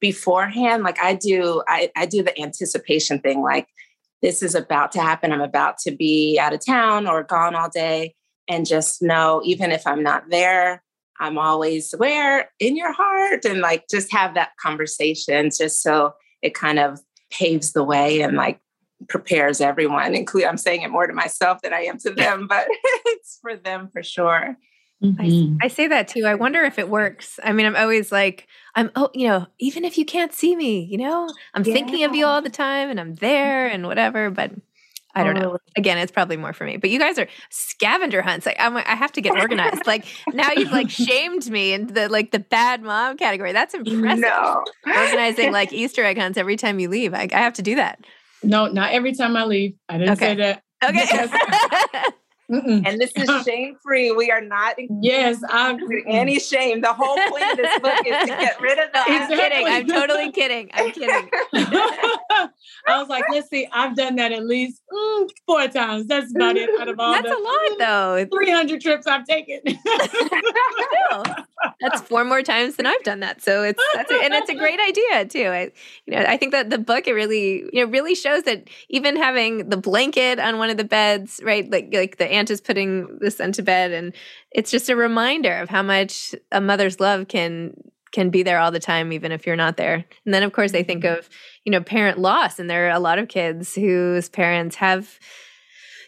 beforehand, 0.00 0.82
like 0.82 0.98
I 1.00 1.14
do, 1.14 1.62
I, 1.68 1.90
I 1.96 2.06
do 2.06 2.24
the 2.24 2.38
anticipation 2.40 3.20
thing. 3.20 3.40
Like 3.40 3.68
this 4.22 4.42
is 4.42 4.54
about 4.54 4.92
to 4.92 5.00
happen. 5.00 5.32
I'm 5.32 5.40
about 5.40 5.78
to 5.78 5.90
be 5.90 6.38
out 6.40 6.54
of 6.54 6.64
town 6.64 7.06
or 7.06 7.22
gone 7.22 7.54
all 7.54 7.68
day. 7.68 8.14
And 8.48 8.66
just 8.66 9.02
know, 9.02 9.42
even 9.44 9.72
if 9.72 9.86
I'm 9.86 10.02
not 10.02 10.30
there, 10.30 10.82
I'm 11.18 11.38
always 11.38 11.92
where 11.96 12.50
in 12.60 12.76
your 12.76 12.92
heart 12.92 13.44
and 13.44 13.60
like 13.60 13.84
just 13.90 14.12
have 14.12 14.34
that 14.34 14.50
conversation 14.60 15.46
just 15.46 15.82
so 15.82 16.14
it 16.42 16.54
kind 16.54 16.78
of 16.78 17.00
paves 17.30 17.72
the 17.72 17.82
way 17.84 18.20
and 18.20 18.36
like 18.36 18.60
prepares 19.08 19.60
everyone. 19.60 20.14
including 20.14 20.48
I'm 20.48 20.56
saying 20.56 20.82
it 20.82 20.90
more 20.90 21.06
to 21.06 21.12
myself 21.12 21.60
than 21.62 21.72
I 21.72 21.80
am 21.80 21.98
to 21.98 22.10
them, 22.10 22.46
but 22.48 22.66
it's 22.70 23.38
for 23.40 23.56
them 23.56 23.88
for 23.92 24.02
sure. 24.02 24.56
Mm-hmm. 25.02 25.58
I, 25.60 25.66
I, 25.66 25.68
say 25.68 25.88
that 25.88 26.08
too. 26.08 26.24
I 26.24 26.34
wonder 26.34 26.62
if 26.64 26.78
it 26.78 26.88
works. 26.88 27.38
I 27.44 27.52
mean, 27.52 27.66
I'm 27.66 27.76
always 27.76 28.10
like, 28.10 28.46
I'm, 28.74 28.90
oh, 28.96 29.10
you 29.12 29.28
know, 29.28 29.46
even 29.58 29.84
if 29.84 29.98
you 29.98 30.06
can't 30.06 30.32
see 30.32 30.56
me, 30.56 30.84
you 30.84 30.96
know, 30.96 31.28
I'm 31.52 31.64
yeah. 31.64 31.74
thinking 31.74 32.04
of 32.04 32.14
you 32.14 32.24
all 32.24 32.40
the 32.40 32.48
time 32.48 32.88
and 32.88 32.98
I'm 32.98 33.14
there 33.16 33.66
and 33.66 33.86
whatever. 33.86 34.30
But 34.30 34.52
I 35.16 35.24
don't 35.24 35.34
know. 35.34 35.56
Again, 35.76 35.96
it's 35.96 36.12
probably 36.12 36.36
more 36.36 36.52
for 36.52 36.64
me. 36.64 36.76
But 36.76 36.90
you 36.90 36.98
guys 36.98 37.18
are 37.18 37.26
scavenger 37.48 38.20
hunts. 38.20 38.44
Like 38.44 38.56
I'm, 38.58 38.76
I 38.76 38.94
have 38.94 39.12
to 39.12 39.22
get 39.22 39.32
organized. 39.40 39.86
like 39.86 40.04
now 40.34 40.50
you've 40.52 40.72
like 40.72 40.90
shamed 40.90 41.50
me 41.50 41.72
into 41.72 41.94
the 41.94 42.10
like 42.10 42.32
the 42.32 42.38
bad 42.38 42.82
mom 42.82 43.16
category. 43.16 43.52
That's 43.52 43.72
impressive. 43.72 44.20
No. 44.20 44.62
Organizing 44.86 45.52
like 45.52 45.72
Easter 45.74 46.04
egg 46.04 46.18
hunts 46.18 46.36
every 46.36 46.56
time 46.56 46.78
you 46.78 46.90
leave. 46.90 47.14
I, 47.14 47.28
I 47.32 47.38
have 47.38 47.54
to 47.54 47.62
do 47.62 47.76
that. 47.76 48.04
No, 48.42 48.66
not 48.66 48.92
every 48.92 49.14
time 49.14 49.36
I 49.36 49.44
leave. 49.44 49.74
I 49.88 49.96
didn't 49.96 50.12
okay. 50.12 50.26
say 50.26 50.34
that. 50.34 50.62
Okay. 50.84 52.12
Mm-mm. 52.50 52.86
And 52.86 53.00
this 53.00 53.12
is 53.16 53.28
shame 53.44 53.76
free. 53.82 54.12
We 54.12 54.30
are 54.30 54.40
not 54.40 54.76
yes, 55.00 55.42
I'm 55.48 55.80
any 56.06 56.38
shame. 56.38 56.80
The 56.80 56.92
whole 56.92 57.16
point 57.28 57.50
of 57.50 57.56
this 57.56 57.78
book 57.80 58.06
is 58.06 58.20
to 58.20 58.26
get 58.26 58.60
rid 58.60 58.78
of 58.78 58.92
that. 58.92 59.06
I'm 59.28 59.28
kidding. 59.28 59.66
I'm 59.66 59.86
totally 59.86 60.30
kidding. 60.30 60.70
I'm 60.72 60.92
kidding. 60.92 61.28
I 62.88 62.98
was 62.98 63.08
like, 63.08 63.24
let's 63.32 63.48
see. 63.48 63.66
I've 63.72 63.96
done 63.96 64.14
that 64.16 64.30
at 64.30 64.46
least 64.46 64.82
mm, 64.92 65.30
four 65.44 65.66
times. 65.68 66.06
That's 66.06 66.34
about 66.34 66.56
it. 66.56 66.70
Out 66.80 66.88
of 66.88 67.00
all 67.00 67.12
that's 67.12 67.28
the, 67.28 67.34
a 67.34 67.38
lot, 67.38 67.78
though. 67.78 68.26
Three 68.32 68.50
hundred 68.50 68.80
trips 68.80 69.06
I've 69.08 69.24
taken. 69.24 69.60
That's 71.80 72.00
four 72.02 72.24
more 72.24 72.42
times 72.42 72.76
than 72.76 72.86
I've 72.86 73.02
done 73.02 73.20
that. 73.20 73.42
So 73.42 73.62
it's 73.62 73.82
that's 73.94 74.10
a, 74.10 74.16
and 74.16 74.34
it's 74.34 74.50
a 74.50 74.54
great 74.54 74.80
idea 74.80 75.24
too. 75.26 75.48
I, 75.48 75.70
you 76.06 76.14
know, 76.14 76.24
I 76.26 76.36
think 76.36 76.52
that 76.52 76.70
the 76.70 76.78
book 76.78 77.06
it 77.06 77.12
really 77.12 77.64
you 77.72 77.84
know 77.84 77.90
really 77.90 78.14
shows 78.14 78.44
that 78.44 78.68
even 78.88 79.16
having 79.16 79.68
the 79.68 79.76
blanket 79.76 80.38
on 80.38 80.58
one 80.58 80.70
of 80.70 80.76
the 80.76 80.84
beds, 80.84 81.40
right, 81.44 81.70
like 81.70 81.90
like 81.92 82.18
the 82.18 82.30
aunt 82.30 82.50
is 82.50 82.60
putting 82.60 83.18
the 83.20 83.30
son 83.30 83.52
to 83.52 83.62
bed 83.62 83.92
and 83.92 84.14
it's 84.50 84.70
just 84.70 84.88
a 84.88 84.96
reminder 84.96 85.54
of 85.58 85.68
how 85.68 85.82
much 85.82 86.34
a 86.52 86.60
mother's 86.60 87.00
love 87.00 87.28
can 87.28 87.74
can 88.12 88.30
be 88.30 88.42
there 88.42 88.58
all 88.58 88.70
the 88.70 88.80
time 88.80 89.12
even 89.12 89.32
if 89.32 89.46
you're 89.46 89.56
not 89.56 89.76
there 89.76 90.04
and 90.24 90.32
then 90.32 90.42
of 90.42 90.52
course 90.52 90.72
they 90.72 90.82
think 90.82 91.04
mm-hmm. 91.04 91.18
of 91.18 91.28
you 91.64 91.72
know 91.72 91.82
parent 91.82 92.18
loss 92.18 92.58
and 92.58 92.70
there 92.70 92.86
are 92.86 92.94
a 92.94 93.00
lot 93.00 93.18
of 93.18 93.28
kids 93.28 93.74
whose 93.74 94.28
parents 94.28 94.76
have 94.76 95.18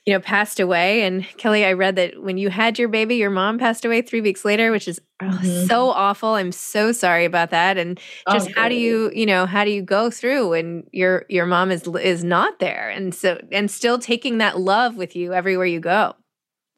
you 0.06 0.12
know 0.12 0.20
passed 0.20 0.60
away 0.60 1.02
and 1.02 1.26
kelly 1.36 1.64
i 1.64 1.72
read 1.72 1.96
that 1.96 2.22
when 2.22 2.38
you 2.38 2.50
had 2.50 2.78
your 2.78 2.88
baby 2.88 3.16
your 3.16 3.30
mom 3.30 3.58
passed 3.58 3.84
away 3.84 4.02
three 4.02 4.20
weeks 4.20 4.44
later 4.44 4.70
which 4.70 4.88
is 4.88 5.00
oh, 5.22 5.26
mm-hmm. 5.26 5.66
so 5.66 5.88
awful 5.90 6.30
i'm 6.30 6.52
so 6.52 6.92
sorry 6.92 7.24
about 7.24 7.50
that 7.50 7.76
and 7.76 8.00
just 8.32 8.50
how 8.52 8.68
do 8.68 8.74
you 8.74 9.10
you 9.14 9.26
know 9.26 9.46
how 9.46 9.64
do 9.64 9.70
you 9.70 9.82
go 9.82 10.10
through 10.10 10.48
when 10.48 10.84
your 10.92 11.24
your 11.28 11.46
mom 11.46 11.70
is 11.70 11.86
is 12.02 12.24
not 12.24 12.58
there 12.58 12.88
and 12.88 13.14
so 13.14 13.40
and 13.52 13.70
still 13.70 13.98
taking 13.98 14.38
that 14.38 14.58
love 14.58 14.96
with 14.96 15.14
you 15.14 15.32
everywhere 15.32 15.66
you 15.66 15.80
go 15.80 16.14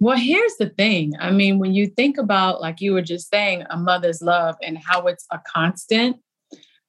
well, 0.03 0.17
here's 0.17 0.57
the 0.57 0.71
thing. 0.71 1.13
I 1.21 1.31
mean, 1.31 1.59
when 1.59 1.75
you 1.75 1.87
think 1.87 2.17
about, 2.17 2.63
like 2.63 2.81
you 2.81 2.95
were 2.95 3.03
just 3.03 3.29
saying, 3.29 3.65
a 3.69 3.77
mother's 3.77 4.23
love 4.23 4.57
and 4.63 4.79
how 4.79 5.07
it's 5.07 5.27
a 5.31 5.39
constant, 5.47 6.17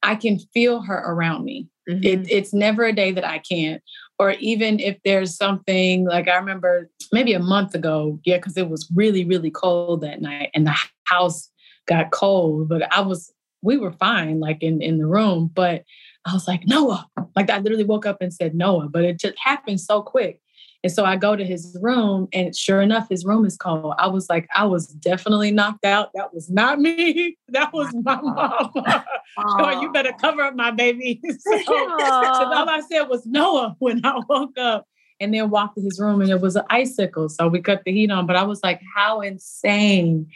I 0.02 0.14
can 0.16 0.38
feel 0.54 0.80
her 0.80 0.96
around 0.96 1.44
me. 1.44 1.68
Mm-hmm. 1.88 2.04
It, 2.04 2.30
it's 2.30 2.54
never 2.54 2.84
a 2.84 2.92
day 2.92 3.12
that 3.12 3.24
I 3.24 3.38
can't. 3.38 3.82
Or 4.22 4.36
even 4.38 4.78
if 4.78 4.98
there's 5.04 5.36
something 5.36 6.04
like 6.04 6.28
I 6.28 6.36
remember 6.36 6.88
maybe 7.10 7.32
a 7.32 7.40
month 7.40 7.74
ago, 7.74 8.20
yeah, 8.24 8.36
because 8.36 8.56
it 8.56 8.68
was 8.68 8.88
really, 8.94 9.24
really 9.24 9.50
cold 9.50 10.00
that 10.02 10.22
night 10.22 10.50
and 10.54 10.64
the 10.64 10.76
house 11.06 11.50
got 11.88 12.12
cold, 12.12 12.68
but 12.68 12.82
I 12.92 13.00
was, 13.00 13.32
we 13.62 13.78
were 13.78 13.90
fine, 13.90 14.38
like 14.38 14.62
in, 14.62 14.80
in 14.80 14.98
the 14.98 15.08
room. 15.08 15.50
But 15.52 15.82
I 16.24 16.34
was 16.34 16.46
like, 16.46 16.68
Noah, 16.68 17.04
like 17.34 17.50
I 17.50 17.58
literally 17.58 17.82
woke 17.82 18.06
up 18.06 18.18
and 18.20 18.32
said 18.32 18.54
Noah, 18.54 18.88
but 18.88 19.02
it 19.02 19.18
just 19.18 19.34
happened 19.42 19.80
so 19.80 20.02
quick. 20.02 20.38
And 20.84 20.92
so 20.92 21.04
I 21.04 21.16
go 21.16 21.36
to 21.36 21.44
his 21.44 21.76
room, 21.80 22.26
and 22.32 22.54
sure 22.56 22.80
enough, 22.80 23.08
his 23.08 23.24
room 23.24 23.44
is 23.44 23.56
cold. 23.56 23.94
I 23.98 24.08
was 24.08 24.28
like, 24.28 24.48
I 24.54 24.64
was 24.64 24.88
definitely 24.88 25.52
knocked 25.52 25.84
out. 25.84 26.10
That 26.14 26.34
was 26.34 26.50
not 26.50 26.80
me. 26.80 27.36
That 27.48 27.72
was 27.74 27.92
my 28.02 28.18
mom. 28.20 28.70
so 29.58 29.80
you 29.82 29.92
better 29.92 30.12
cover 30.18 30.40
up 30.40 30.56
my 30.56 30.70
baby. 30.70 31.20
so, 31.38 31.62
so 31.66 31.74
all 31.74 32.68
I 32.68 32.80
said 32.90 33.02
was 33.02 33.26
Noah 33.26 33.76
when 33.78 34.04
I 34.06 34.18
woke 34.26 34.56
up 34.58 34.86
and 35.20 35.34
then 35.34 35.50
walked 35.50 35.76
to 35.76 35.82
his 35.82 36.00
room, 36.00 36.22
and 36.22 36.30
it 36.30 36.40
was 36.40 36.56
an 36.56 36.64
icicle. 36.70 37.28
So 37.28 37.48
we 37.48 37.60
cut 37.60 37.82
the 37.84 37.92
heat 37.92 38.10
on. 38.10 38.26
But 38.26 38.36
I 38.36 38.42
was 38.44 38.60
like, 38.64 38.80
how 38.96 39.20
insane 39.20 40.28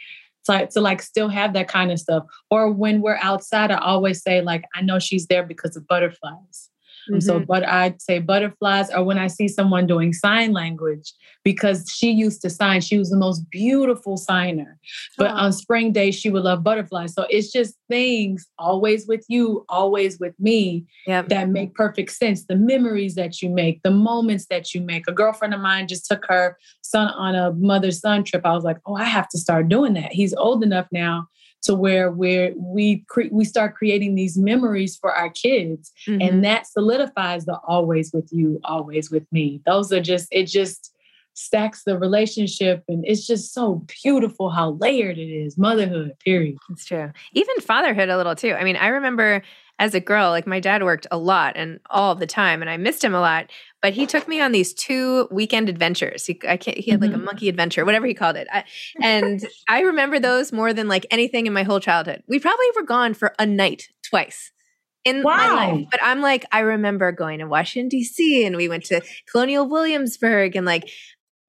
to, 0.45 0.67
to 0.67 0.81
like 0.81 1.01
still 1.01 1.29
have 1.29 1.53
that 1.53 1.67
kind 1.67 1.91
of 1.91 1.99
stuff. 1.99 2.25
Or 2.49 2.71
when 2.71 3.01
we're 3.01 3.19
outside, 3.21 3.71
I 3.71 3.77
always 3.77 4.21
say, 4.21 4.41
like, 4.41 4.63
I 4.73 4.81
know 4.81 4.99
she's 4.99 5.27
there 5.27 5.43
because 5.43 5.75
of 5.75 5.87
butterflies. 5.87 6.69
Mm-hmm. 7.09 7.19
So, 7.19 7.39
but 7.39 7.67
I'd 7.67 8.01
say 8.01 8.19
butterflies, 8.19 8.89
or 8.91 9.03
when 9.03 9.17
I 9.17 9.27
see 9.27 9.47
someone 9.47 9.87
doing 9.87 10.13
sign 10.13 10.51
language, 10.51 11.13
because 11.43 11.89
she 11.93 12.11
used 12.11 12.41
to 12.41 12.49
sign, 12.49 12.81
she 12.81 12.97
was 12.97 13.09
the 13.09 13.17
most 13.17 13.49
beautiful 13.49 14.17
signer. 14.17 14.77
But 15.17 15.31
oh. 15.31 15.35
on 15.35 15.53
spring 15.53 15.91
day, 15.91 16.11
she 16.11 16.29
would 16.29 16.43
love 16.43 16.63
butterflies. 16.63 17.13
So 17.13 17.25
it's 17.29 17.51
just 17.51 17.75
things 17.89 18.47
always 18.59 19.07
with 19.07 19.25
you, 19.27 19.65
always 19.69 20.19
with 20.19 20.33
me 20.39 20.85
yep. 21.05 21.29
that 21.29 21.49
make 21.49 21.73
perfect 21.75 22.11
sense. 22.11 22.45
The 22.45 22.55
memories 22.55 23.15
that 23.15 23.41
you 23.41 23.49
make, 23.49 23.81
the 23.83 23.91
moments 23.91 24.47
that 24.47 24.73
you 24.73 24.81
make. 24.81 25.07
A 25.07 25.13
girlfriend 25.13 25.53
of 25.53 25.61
mine 25.61 25.87
just 25.87 26.05
took 26.05 26.25
her 26.27 26.57
son 26.81 27.07
on 27.09 27.35
a 27.35 27.53
mother 27.53 27.91
son 27.91 28.23
trip. 28.23 28.45
I 28.45 28.53
was 28.53 28.63
like, 28.63 28.77
oh, 28.85 28.95
I 28.95 29.05
have 29.05 29.29
to 29.29 29.37
start 29.37 29.69
doing 29.69 29.93
that. 29.93 30.11
He's 30.11 30.33
old 30.33 30.63
enough 30.63 30.87
now 30.91 31.27
to 31.67 31.75
where 31.75 32.11
we 32.11 32.53
we 32.57 33.05
cre- 33.07 33.31
we 33.31 33.45
start 33.45 33.75
creating 33.75 34.15
these 34.15 34.37
memories 34.37 34.97
for 34.97 35.13
our 35.13 35.29
kids. 35.29 35.91
Mm-hmm. 36.07 36.21
and 36.21 36.43
that 36.43 36.67
solidifies 36.67 37.45
the 37.45 37.57
always 37.67 38.11
with 38.13 38.29
you 38.31 38.59
always 38.63 39.11
with 39.11 39.25
me. 39.31 39.61
Those 39.65 39.91
are 39.93 40.01
just 40.01 40.27
it 40.31 40.45
just 40.45 40.93
stacks 41.33 41.83
the 41.83 41.99
relationship 41.99 42.83
and 42.87 43.05
it's 43.05 43.27
just 43.27 43.53
so 43.53 43.85
beautiful 44.01 44.49
how 44.49 44.71
layered 44.81 45.19
it 45.19 45.29
is 45.29 45.55
motherhood 45.57 46.13
period. 46.25 46.57
It's 46.71 46.85
true. 46.85 47.11
Even 47.33 47.55
fatherhood 47.61 48.09
a 48.09 48.17
little 48.17 48.35
too. 48.35 48.53
I 48.53 48.63
mean 48.63 48.75
i 48.75 48.87
remember 48.87 49.43
as 49.79 49.93
a 49.93 49.99
girl 49.99 50.29
like 50.29 50.47
my 50.47 50.59
dad 50.59 50.83
worked 50.83 51.07
a 51.11 51.17
lot 51.17 51.53
and 51.55 51.79
all 51.89 52.15
the 52.15 52.27
time 52.27 52.61
and 52.61 52.69
i 52.69 52.77
missed 52.77 53.03
him 53.03 53.13
a 53.13 53.19
lot 53.19 53.49
but 53.81 53.93
he 53.93 54.05
took 54.05 54.27
me 54.27 54.41
on 54.41 54.51
these 54.51 54.73
two 54.73 55.27
weekend 55.31 55.69
adventures. 55.69 56.25
He, 56.25 56.39
I 56.47 56.57
can't, 56.57 56.77
he 56.77 56.91
had 56.91 57.01
like 57.01 57.11
mm-hmm. 57.11 57.21
a 57.21 57.23
monkey 57.23 57.47
adventure, 57.47 57.85
whatever 57.85 58.07
he 58.07 58.13
called 58.13 58.35
it. 58.35 58.47
I, 58.51 58.63
and 59.01 59.45
I 59.69 59.81
remember 59.81 60.19
those 60.19 60.51
more 60.51 60.73
than 60.73 60.87
like 60.87 61.05
anything 61.11 61.45
in 61.45 61.53
my 61.53 61.63
whole 61.63 61.79
childhood. 61.79 62.23
We 62.27 62.39
probably 62.39 62.65
were 62.75 62.83
gone 62.83 63.13
for 63.13 63.33
a 63.37 63.45
night 63.45 63.89
twice 64.03 64.51
in 65.05 65.21
wow. 65.23 65.37
my 65.37 65.47
life. 65.53 65.87
But 65.91 66.01
I'm 66.03 66.21
like, 66.21 66.45
I 66.51 66.59
remember 66.59 67.11
going 67.11 67.39
to 67.39 67.45
Washington, 67.45 67.89
D.C., 67.89 68.45
and 68.45 68.57
we 68.57 68.67
went 68.67 68.85
to 68.85 69.01
Colonial 69.31 69.67
Williamsburg, 69.67 70.55
and 70.55 70.65
like, 70.65 70.89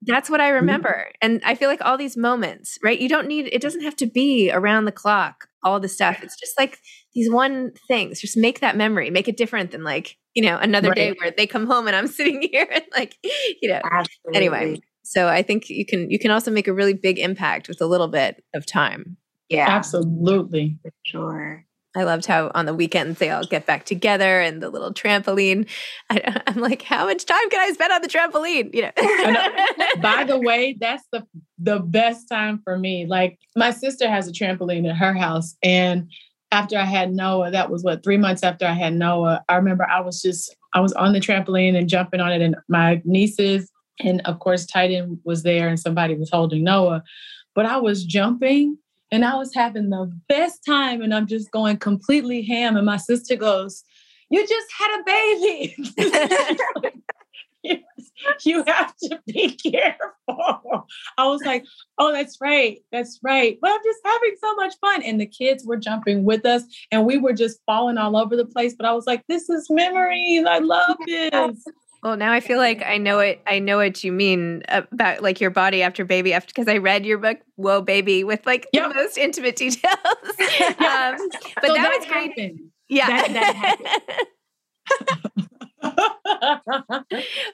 that's 0.03 0.31
what 0.31 0.41
I 0.41 0.49
mm-hmm. 0.49 0.55
remember. 0.57 1.07
Mm-hmm. 1.09 1.17
And 1.23 1.43
I 1.45 1.55
feel 1.55 1.69
like 1.69 1.83
all 1.83 1.97
these 1.97 2.17
moments, 2.17 2.79
right? 2.85 3.01
You 3.01 3.09
don't 3.09 3.27
need, 3.27 3.49
it 3.51 3.63
doesn't 3.63 3.83
have 3.83 3.97
to 3.97 4.07
be 4.07 4.53
around 4.53 4.85
the 4.85 4.93
clock, 4.93 5.48
all 5.63 5.81
the 5.81 5.89
stuff. 5.89 6.23
It's 6.23 6.39
just 6.39 6.59
like 6.59 6.79
these 7.15 7.31
one 7.31 7.73
things. 7.89 8.21
Just 8.21 8.37
make 8.37 8.61
that 8.61 8.77
memory, 8.77 9.11
make 9.11 9.29
it 9.29 9.37
different 9.37 9.71
than 9.71 9.85
like, 9.85 10.17
you 10.35 10.43
know, 10.43 10.57
another 10.59 10.89
right. 10.89 10.97
day 10.97 11.15
where 11.21 11.33
they 11.37 11.47
come 11.47 11.67
home 11.67 11.87
and 11.87 11.97
I'm 11.97 12.07
sitting 12.09 12.47
here 12.51 12.67
and 12.73 12.85
like, 12.97 13.17
you 13.61 13.69
know, 13.69 13.81
Absolutely. 13.85 14.37
anyway. 14.37 14.81
So 15.03 15.27
I 15.29 15.43
think 15.43 15.71
you 15.71 15.87
can, 15.87 16.11
you 16.11 16.19
can 16.19 16.31
also 16.31 16.51
make 16.51 16.69
a 16.69 16.73
really 16.73 16.95
big 16.95 17.19
impact 17.19 17.69
with 17.69 17.81
a 17.81 17.87
little 17.87 18.09
bit 18.09 18.43
of 18.55 18.67
time. 18.67 19.17
Yeah. 19.49 19.67
Absolutely. 19.69 20.79
For 20.83 20.93
sure. 21.05 21.65
I 21.99 22.05
loved 22.05 22.27
how 22.27 22.53
on 22.55 22.67
the 22.67 22.75
weekends 22.75 23.19
they 23.19 23.31
all 23.31 23.45
get 23.45 23.67
back 23.67 23.85
together 23.85 24.41
and 24.41 24.63
the 24.63 24.71
little 24.71 24.95
trampoline. 24.95 25.69
I, 26.09 26.43
am 26.47 26.61
like, 26.61 26.83
how 26.83 27.07
much 27.07 27.25
time 27.25 27.51
can 27.51 27.59
I 27.59 27.73
spend 27.73 27.93
on 27.93 28.03
the 28.03 28.09
trampoline? 28.09 28.73
You 28.73 28.83
know. 28.83 28.93
By 30.01 30.23
the 30.23 30.39
way, 30.39 30.77
that's 30.79 31.03
the 31.11 31.27
the 31.59 31.81
best 31.81 32.29
time 32.29 32.61
for 32.63 32.79
me. 32.79 33.07
Like 33.07 33.39
my 33.57 33.73
sister 33.73 34.09
has 34.09 34.29
a 34.29 34.33
trampoline 34.33 34.89
at 34.89 34.97
her 34.97 35.13
house, 35.13 35.57
and 35.61 36.09
after 36.53 36.79
I 36.79 36.85
had 36.85 37.13
Noah, 37.13 37.51
that 37.51 37.69
was 37.69 37.83
what 37.83 38.05
three 38.05 38.17
months 38.17 38.45
after 38.45 38.65
I 38.65 38.75
had 38.75 38.95
Noah. 38.95 39.43
I 39.49 39.57
remember 39.57 39.85
I 39.89 40.01
was 40.01 40.23
just 40.23 40.55
I 40.75 40.81
was 40.81 40.93
on 40.93 41.13
the 41.15 41.21
trampoline 41.21 41.77
and 41.77 41.89
jumping 41.89 42.21
on 42.21 42.31
it, 42.31 42.43
and 42.43 42.55
my 42.69 43.03
nieces 43.05 43.71
and 44.01 44.21
of 44.25 44.39
course 44.39 44.67
Titan 44.67 45.21
was 45.25 45.43
there, 45.43 45.67
and 45.67 45.81
somebody 45.81 46.15
was 46.15 46.31
holding 46.31 46.63
Noah, 46.63 47.03
but 47.57 47.67
I 47.67 47.79
was 47.79 48.05
jumping 48.05 48.79
And 49.11 49.25
I 49.25 49.37
was 49.37 49.55
having 49.55 49.91
the 49.91 50.13
best 50.29 50.65
time 50.67 51.01
and 51.03 51.15
I'm 51.15 51.27
just 51.27 51.51
going 51.51 51.79
completely 51.79 52.43
ham. 52.43 52.77
And 52.77 52.87
my 52.87 52.99
sister 52.99 53.37
goes, 53.37 53.85
You 54.31 54.47
just 54.47 54.69
had 54.79 55.01
a 55.01 55.05
baby. 55.05 57.03
you 58.45 58.65
have 58.67 58.95
to 58.97 59.21
be 59.27 59.51
careful. 59.57 60.87
I 61.17 61.27
was 61.27 61.43
like, 61.45 61.65
oh, 61.99 62.13
that's 62.13 62.39
right. 62.41 62.79
That's 62.93 63.19
right. 63.23 63.59
But 63.61 63.71
I'm 63.71 63.81
just 63.85 64.01
having 64.05 64.35
so 64.41 64.55
much 64.55 64.75
fun. 64.81 65.03
And 65.03 65.21
the 65.21 65.27
kids 65.27 65.65
were 65.65 65.77
jumping 65.77 66.25
with 66.25 66.45
us 66.47 66.63
and 66.91 67.07
we 67.07 67.19
were 67.19 67.33
just 67.33 67.61
falling 67.67 67.99
all 67.99 68.17
over 68.17 68.37
the 68.37 68.47
place. 68.47 68.75
But 68.77 68.87
I 68.87 68.93
was 68.93 69.07
like, 69.07 69.25
this 69.29 69.49
is 69.49 69.69
memories. 69.71 70.45
I 70.47 70.59
love 70.59 70.97
this. 71.07 71.65
Well, 72.03 72.17
now 72.17 72.33
I 72.33 72.41
feel 72.41 72.59
like 72.59 72.83
I 72.85 72.99
know 72.99 73.19
it. 73.19 73.41
I 73.47 73.59
know 73.59 73.79
what 73.79 74.05
you 74.05 74.13
mean 74.13 74.63
about 74.69 75.23
like 75.23 75.41
your 75.41 75.51
body 75.51 75.83
after 75.83 76.05
baby 76.05 76.33
after 76.33 76.53
because 76.55 76.69
I 76.69 76.79
read 76.79 77.05
your 77.05 77.19
book, 77.19 77.39
Whoa 77.57 77.81
Baby, 77.81 78.23
with 78.23 78.47
like 78.47 78.69
yep. 78.73 78.91
the 78.91 78.95
most 78.95 79.19
intimate 79.19 79.57
details. 79.57 79.97
um, 80.05 81.17
but 81.57 81.67
so 81.67 81.75
that, 81.75 81.97
was 81.99 82.07
great. 82.07 82.31
Happened. 82.31 82.61
Yeah, 82.89 83.07
that, 83.09 83.33
that 83.33 83.55
happened. 83.57 85.49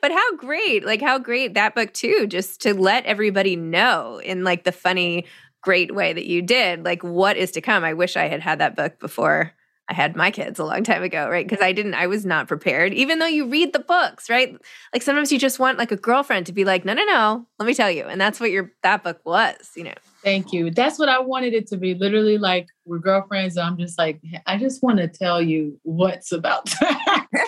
but 0.02 0.12
how 0.12 0.36
great, 0.36 0.84
like 0.84 1.00
how 1.00 1.18
great 1.18 1.54
that 1.54 1.74
book 1.74 1.92
too, 1.94 2.26
just 2.26 2.60
to 2.62 2.74
let 2.74 3.06
everybody 3.06 3.56
know 3.56 4.20
in 4.22 4.44
like 4.44 4.64
the 4.64 4.72
funny, 4.72 5.24
great 5.62 5.94
way 5.94 6.12
that 6.12 6.26
you 6.26 6.42
did, 6.42 6.84
like 6.84 7.02
what 7.02 7.38
is 7.38 7.50
to 7.52 7.60
come. 7.62 7.82
I 7.82 7.94
wish 7.94 8.16
I 8.16 8.28
had 8.28 8.40
had 8.40 8.58
that 8.58 8.76
book 8.76 8.98
before 9.00 9.52
I 9.88 9.94
had 9.94 10.16
my 10.16 10.30
kids 10.30 10.58
a 10.58 10.64
long 10.64 10.82
time 10.82 11.02
ago, 11.02 11.28
right? 11.28 11.46
Because 11.46 11.62
I 11.62 11.72
didn't, 11.72 11.94
I 11.94 12.06
was 12.06 12.24
not 12.24 12.48
prepared, 12.48 12.94
even 12.94 13.18
though 13.18 13.26
you 13.26 13.46
read 13.46 13.74
the 13.74 13.78
books, 13.78 14.30
right? 14.30 14.56
Like 14.94 15.02
sometimes 15.02 15.30
you 15.30 15.38
just 15.38 15.58
want 15.58 15.76
like 15.76 15.92
a 15.92 15.96
girlfriend 15.96 16.46
to 16.46 16.52
be 16.52 16.64
like, 16.64 16.86
no, 16.86 16.94
no, 16.94 17.04
no, 17.04 17.46
let 17.58 17.66
me 17.66 17.74
tell 17.74 17.90
you. 17.90 18.04
And 18.04 18.18
that's 18.18 18.40
what 18.40 18.50
your, 18.50 18.72
that 18.82 19.04
book 19.04 19.20
was, 19.24 19.72
you 19.76 19.84
know. 19.84 19.94
Thank 20.22 20.54
you. 20.54 20.70
That's 20.70 20.98
what 20.98 21.10
I 21.10 21.18
wanted 21.18 21.52
it 21.52 21.66
to 21.66 21.76
be. 21.76 21.94
Literally, 21.94 22.38
like 22.38 22.66
we're 22.86 22.98
girlfriends. 22.98 23.58
I'm 23.58 23.76
just 23.76 23.98
like, 23.98 24.22
I 24.46 24.56
just 24.56 24.82
want 24.82 24.96
to 24.98 25.06
tell 25.06 25.42
you 25.42 25.78
what's 25.82 26.32
about. 26.32 26.72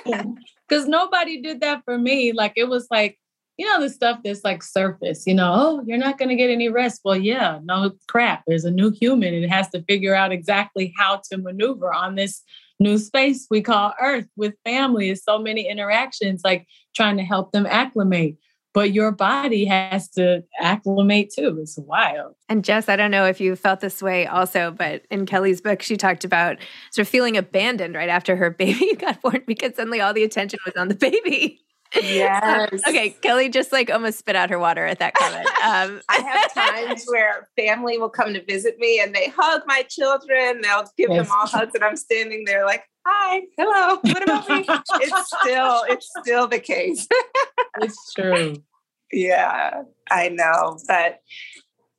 Because 0.04 0.36
nobody 0.86 1.40
did 1.40 1.62
that 1.62 1.84
for 1.86 1.96
me. 1.96 2.32
Like 2.32 2.52
it 2.56 2.68
was 2.68 2.86
like, 2.90 3.18
you 3.58 3.66
know, 3.66 3.80
the 3.80 3.88
stuff 3.88 4.20
that's 4.22 4.44
like 4.44 4.62
surface, 4.62 5.26
you 5.26 5.34
know, 5.34 5.52
oh, 5.54 5.84
you're 5.86 5.98
not 5.98 6.18
going 6.18 6.28
to 6.28 6.36
get 6.36 6.50
any 6.50 6.68
rest. 6.68 7.00
Well, 7.04 7.16
yeah, 7.16 7.58
no 7.64 7.92
crap. 8.06 8.42
There's 8.46 8.64
a 8.64 8.70
new 8.70 8.90
human. 8.90 9.32
It 9.32 9.48
has 9.48 9.70
to 9.70 9.82
figure 9.82 10.14
out 10.14 10.32
exactly 10.32 10.92
how 10.98 11.22
to 11.30 11.38
maneuver 11.38 11.92
on 11.92 12.16
this 12.16 12.42
new 12.78 12.98
space 12.98 13.46
we 13.50 13.62
call 13.62 13.94
Earth 14.00 14.26
with 14.36 14.54
family. 14.64 15.14
So 15.14 15.38
many 15.38 15.68
interactions, 15.68 16.42
like 16.44 16.66
trying 16.94 17.16
to 17.16 17.22
help 17.22 17.52
them 17.52 17.66
acclimate. 17.66 18.36
But 18.74 18.92
your 18.92 19.10
body 19.10 19.64
has 19.64 20.10
to 20.10 20.44
acclimate 20.60 21.32
too. 21.34 21.56
It's 21.62 21.78
wild. 21.78 22.34
And 22.50 22.62
Jess, 22.62 22.90
I 22.90 22.96
don't 22.96 23.10
know 23.10 23.24
if 23.24 23.40
you 23.40 23.56
felt 23.56 23.80
this 23.80 24.02
way 24.02 24.26
also, 24.26 24.70
but 24.70 25.06
in 25.10 25.24
Kelly's 25.24 25.62
book, 25.62 25.80
she 25.80 25.96
talked 25.96 26.26
about 26.26 26.58
sort 26.90 27.06
of 27.06 27.08
feeling 27.08 27.38
abandoned 27.38 27.94
right 27.94 28.10
after 28.10 28.36
her 28.36 28.50
baby 28.58 28.94
got 28.96 29.22
born 29.22 29.42
because 29.46 29.76
suddenly 29.76 30.02
all 30.02 30.12
the 30.12 30.24
attention 30.24 30.58
was 30.66 30.74
on 30.76 30.88
the 30.88 30.94
baby. 30.94 31.62
Yes. 31.94 32.70
okay, 32.88 33.10
Kelly 33.10 33.48
just 33.48 33.72
like 33.72 33.90
almost 33.90 34.18
spit 34.18 34.36
out 34.36 34.50
her 34.50 34.58
water 34.58 34.84
at 34.84 34.98
that 34.98 35.14
comment. 35.14 35.48
Um, 35.66 36.00
I 36.08 36.18
have 36.18 36.54
times 36.54 37.04
where 37.08 37.48
family 37.56 37.98
will 37.98 38.10
come 38.10 38.32
to 38.34 38.44
visit 38.44 38.78
me 38.78 39.00
and 39.00 39.12
they 39.12 39.32
hug 39.36 39.62
my 39.66 39.82
children. 39.82 40.60
They'll 40.60 40.84
give 40.96 41.10
yes. 41.10 41.26
them 41.26 41.36
all 41.36 41.46
hugs, 41.46 41.74
and 41.74 41.82
I'm 41.82 41.96
standing 41.96 42.44
there 42.44 42.64
like, 42.64 42.84
"Hi, 43.04 43.42
hello. 43.56 43.98
What 44.02 44.22
about 44.22 44.48
me?" 44.48 44.64
it's 44.68 45.36
still, 45.40 45.84
it's 45.88 46.08
still 46.20 46.46
the 46.46 46.60
case. 46.60 47.08
it's 47.80 48.12
true. 48.14 48.62
Yeah, 49.10 49.82
I 50.10 50.28
know, 50.28 50.78
but 50.86 51.20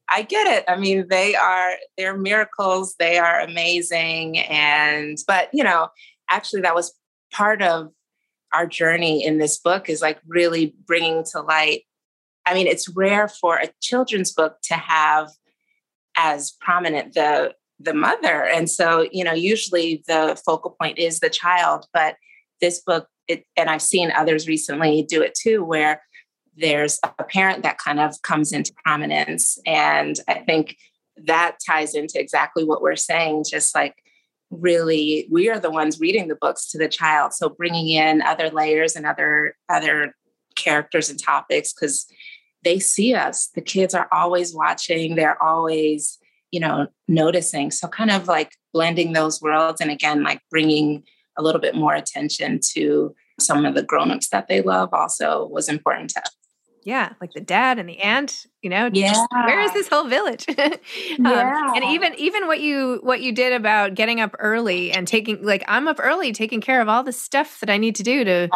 I 0.10 0.22
get 0.22 0.48
it. 0.48 0.64
I 0.68 0.78
mean, 0.78 1.08
they 1.10 1.36
are 1.36 1.72
they're 1.98 2.18
miracles. 2.18 2.96
They 3.00 3.18
are 3.18 3.42
amazing, 3.42 4.38
and 4.38 5.18
but 5.28 5.50
you 5.52 5.64
know, 5.64 5.90
actually, 6.30 6.62
that 6.62 6.76
was 6.76 6.94
part 7.34 7.62
of 7.62 7.92
our 8.58 8.66
journey 8.66 9.24
in 9.24 9.38
this 9.38 9.60
book 9.60 9.88
is 9.88 10.02
like 10.02 10.20
really 10.28 10.76
bringing 10.88 11.24
to 11.32 11.42
light. 11.42 11.84
I 12.46 12.56
mean, 12.56 12.66
it's 12.66 12.90
rare 12.90 13.28
for 13.28 13.58
a 13.58 13.70
children's 13.82 14.34
book 14.34 14.58
to 14.64 14.74
have 14.74 15.30
as 16.18 16.54
prominent 16.60 17.14
the 17.14 17.54
the 17.80 17.94
mother, 17.94 18.44
and 18.44 18.68
so 18.68 19.08
you 19.12 19.24
know, 19.24 19.34
usually 19.34 20.04
the 20.08 20.40
focal 20.44 20.76
point 20.82 20.98
is 20.98 21.20
the 21.20 21.30
child. 21.30 21.86
But 21.94 22.16
this 22.60 22.82
book, 22.82 23.08
it, 23.28 23.44
and 23.56 23.70
I've 23.70 23.84
seen 23.84 24.12
others 24.12 24.48
recently 24.48 25.06
do 25.08 25.22
it 25.22 25.36
too, 25.40 25.64
where 25.64 26.02
there's 26.56 27.00
a 27.04 27.24
parent 27.24 27.62
that 27.62 27.78
kind 27.78 28.00
of 28.00 28.20
comes 28.24 28.52
into 28.52 28.74
prominence, 28.84 29.60
and 29.68 30.20
I 30.28 30.40
think 30.40 30.78
that 31.26 31.58
ties 31.68 31.94
into 31.94 32.20
exactly 32.20 32.64
what 32.64 32.82
we're 32.82 32.96
saying, 32.96 33.46
just 33.48 33.76
like 33.76 33.94
really 34.50 35.28
we 35.30 35.50
are 35.50 35.60
the 35.60 35.70
ones 35.70 36.00
reading 36.00 36.30
the 36.30 36.36
books 36.36 36.70
to 36.72 36.78
the 36.78 36.88
child 36.88 37.34
so 37.34 37.50
bringing 37.50 37.90
in 37.90 38.22
other 38.22 38.50
layers 38.50 38.96
and 38.96 39.06
other 39.06 39.54
other 39.68 40.14
characters 40.58 41.10
and 41.10 41.22
topics 41.22 41.74
because 41.74 42.08
they 42.64 42.80
see 42.80 43.14
us. 43.14 43.50
The 43.56 43.62
kids 43.62 43.94
are 43.94 44.10
always 44.12 44.54
watching 44.54 45.16
they're 45.16 45.42
always 45.42 46.18
you 46.52 46.60
know 46.60 46.88
noticing. 47.08 47.72
So 47.72 47.88
kind 47.88 48.12
of 48.12 48.28
like 48.28 48.52
blending 48.74 49.14
those 49.14 49.42
worlds 49.42 49.80
and 49.80 49.92
again 49.92 50.24
like 50.24 50.42
bringing 50.50 51.04
a 51.38 51.44
little 51.44 51.62
bit 51.62 51.76
more 51.76 51.94
attention 51.94 52.60
to 52.74 53.16
some 53.40 53.66
of 53.66 53.76
the 53.76 53.84
grown-ups 53.84 54.30
that 54.30 54.48
they 54.48 54.62
love 54.62 54.90
also 54.92 55.46
was 55.46 55.70
important 55.70 56.10
to 56.10 56.22
us 56.22 56.36
yeah, 56.88 57.12
like 57.20 57.34
the 57.34 57.42
dad 57.42 57.80
and 57.80 57.90
the 57.90 58.00
aunt, 58.00 58.46
you 58.62 58.70
know, 58.70 58.90
yeah. 58.94 59.26
where 59.30 59.60
is 59.60 59.74
this 59.74 59.90
whole 59.90 60.08
village? 60.08 60.46
um, 60.58 60.78
yeah. 61.20 61.74
And 61.76 61.84
even 61.84 62.16
even 62.16 62.48
what 62.48 62.62
you 62.62 63.02
what 63.04 63.20
you 63.20 63.34
did 63.34 63.52
about 63.52 63.94
getting 63.94 64.22
up 64.22 64.34
early 64.40 64.94
and 64.94 65.06
taking 65.06 65.44
like 65.44 65.66
I'm 65.68 65.90
up 65.90 65.98
early 66.00 66.32
taking 66.32 66.62
care 66.62 66.80
of 66.80 66.88
all 66.88 67.04
the 67.04 67.12
stuff 67.12 67.60
that 67.60 67.70
I 67.70 67.76
need 67.76 67.96
to 67.96 68.04
do 68.04 68.24
to 68.24 68.48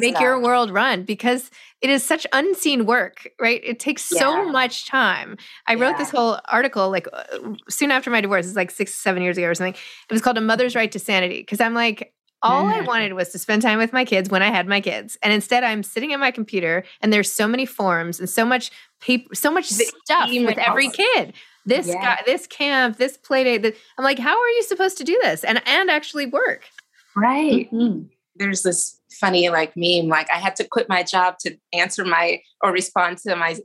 make 0.00 0.14
stuff. 0.14 0.20
your 0.20 0.40
world 0.40 0.72
run 0.72 1.04
because 1.04 1.48
it 1.80 1.88
is 1.88 2.02
such 2.02 2.26
unseen 2.32 2.86
work, 2.86 3.28
right? 3.40 3.60
It 3.62 3.78
takes 3.78 4.10
yeah. 4.10 4.18
so 4.18 4.48
much 4.48 4.88
time. 4.88 5.36
I 5.68 5.74
yeah. 5.74 5.84
wrote 5.84 5.96
this 5.96 6.10
whole 6.10 6.40
article 6.48 6.90
like 6.90 7.06
uh, 7.12 7.22
soon 7.68 7.92
after 7.92 8.10
my 8.10 8.20
divorce, 8.20 8.46
it's 8.46 8.56
like 8.56 8.72
six, 8.72 8.94
seven 8.94 9.22
years 9.22 9.38
ago 9.38 9.46
or 9.46 9.54
something. 9.54 9.74
It 9.74 10.12
was 10.12 10.22
called 10.22 10.38
A 10.38 10.40
Mother's 10.40 10.74
Right 10.74 10.90
to 10.90 10.98
Sanity 10.98 11.38
because 11.38 11.60
I'm 11.60 11.74
like, 11.74 12.12
all. 12.42 12.66
I 12.66 12.80
wanted 12.82 13.12
was 13.14 13.30
to 13.30 13.38
spend 13.38 13.62
time 13.62 13.78
with 13.78 13.92
my 13.92 14.04
kids 14.04 14.30
when 14.30 14.42
I 14.42 14.50
had 14.50 14.66
my 14.66 14.80
kids. 14.80 15.16
And 15.22 15.32
instead 15.32 15.64
I'm 15.64 15.82
sitting 15.82 16.12
at 16.12 16.20
my 16.20 16.30
computer 16.30 16.84
and 17.00 17.12
there's 17.12 17.30
so 17.30 17.48
many 17.48 17.66
forms 17.66 18.20
and 18.20 18.28
so 18.28 18.44
much 18.44 18.70
paper, 19.00 19.34
so 19.34 19.50
much 19.50 19.68
the 19.70 19.92
stuff 20.04 20.30
with 20.30 20.58
every 20.58 20.88
kid. 20.88 21.32
This 21.64 21.88
yeah. 21.88 22.16
guy, 22.16 22.22
this 22.24 22.46
camp, 22.46 22.96
this 22.96 23.16
play 23.16 23.42
date. 23.44 23.76
I'm 23.98 24.04
like, 24.04 24.18
how 24.18 24.38
are 24.38 24.48
you 24.50 24.62
supposed 24.62 24.98
to 24.98 25.04
do 25.04 25.18
this 25.22 25.42
and 25.42 25.60
and 25.66 25.90
actually 25.90 26.26
work? 26.26 26.64
Right. 27.16 27.70
Mm-hmm. 27.72 28.06
There's 28.36 28.62
this 28.62 29.00
funny 29.10 29.48
like 29.48 29.72
meme 29.76 30.08
like 30.08 30.30
I 30.30 30.36
had 30.36 30.56
to 30.56 30.64
quit 30.64 30.88
my 30.90 31.02
job 31.02 31.38
to 31.40 31.56
answer 31.72 32.04
my 32.04 32.42
or 32.62 32.70
respond 32.70 33.16
to 33.18 33.34
my 33.34 33.56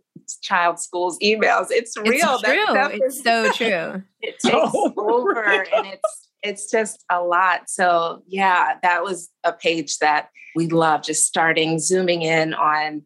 child's 0.42 0.84
school's 0.84 1.20
emails. 1.20 1.68
It's 1.70 1.98
real. 1.98 2.40
It's 2.40 2.42
true. 2.42 3.06
It's 3.06 3.16
is, 3.18 3.24
so 3.24 3.52
true. 3.54 4.04
it 4.22 4.40
takes 4.40 4.46
oh, 4.54 4.94
over 4.98 5.66
and 5.76 5.88
it's 5.88 6.30
it's 6.44 6.70
just 6.70 7.04
a 7.10 7.22
lot. 7.22 7.70
So, 7.70 8.24
yeah, 8.28 8.76
that 8.82 9.04
was 9.04 9.30
a 9.44 9.54
page 9.54 9.98
that 10.00 10.30
we 10.56 10.68
love 10.68 11.04
just 11.04 11.26
starting, 11.26 11.80
zooming 11.80 12.24
in 12.24 12.54
on 12.54 13.04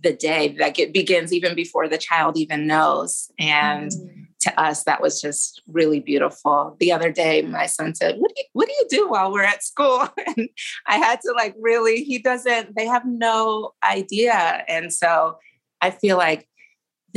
the 0.00 0.12
day 0.12 0.54
that 0.58 0.78
it 0.78 0.92
begins 0.92 1.32
even 1.32 1.54
before 1.54 1.88
the 1.88 1.98
child 1.98 2.36
even 2.36 2.66
knows. 2.66 3.30
And 3.38 3.90
mm. 3.90 4.26
to 4.40 4.60
us, 4.60 4.84
that 4.84 5.00
was 5.00 5.20
just 5.20 5.62
really 5.66 6.00
beautiful. 6.00 6.76
The 6.78 6.92
other 6.92 7.10
day, 7.10 7.42
my 7.42 7.66
son 7.66 7.94
said, 7.94 8.16
what 8.18 8.34
do, 8.34 8.34
you, 8.38 8.44
what 8.52 8.68
do 8.68 8.74
you 8.74 8.86
do 8.88 9.08
while 9.08 9.32
we're 9.32 9.42
at 9.44 9.64
school? 9.64 10.08
And 10.26 10.48
I 10.86 10.98
had 10.98 11.20
to 11.22 11.32
like 11.36 11.54
really, 11.58 12.04
he 12.04 12.18
doesn't, 12.18 12.76
they 12.76 12.86
have 12.86 13.04
no 13.06 13.72
idea. 13.82 14.64
And 14.68 14.92
so 14.92 15.38
I 15.80 15.90
feel 15.90 16.16
like 16.16 16.47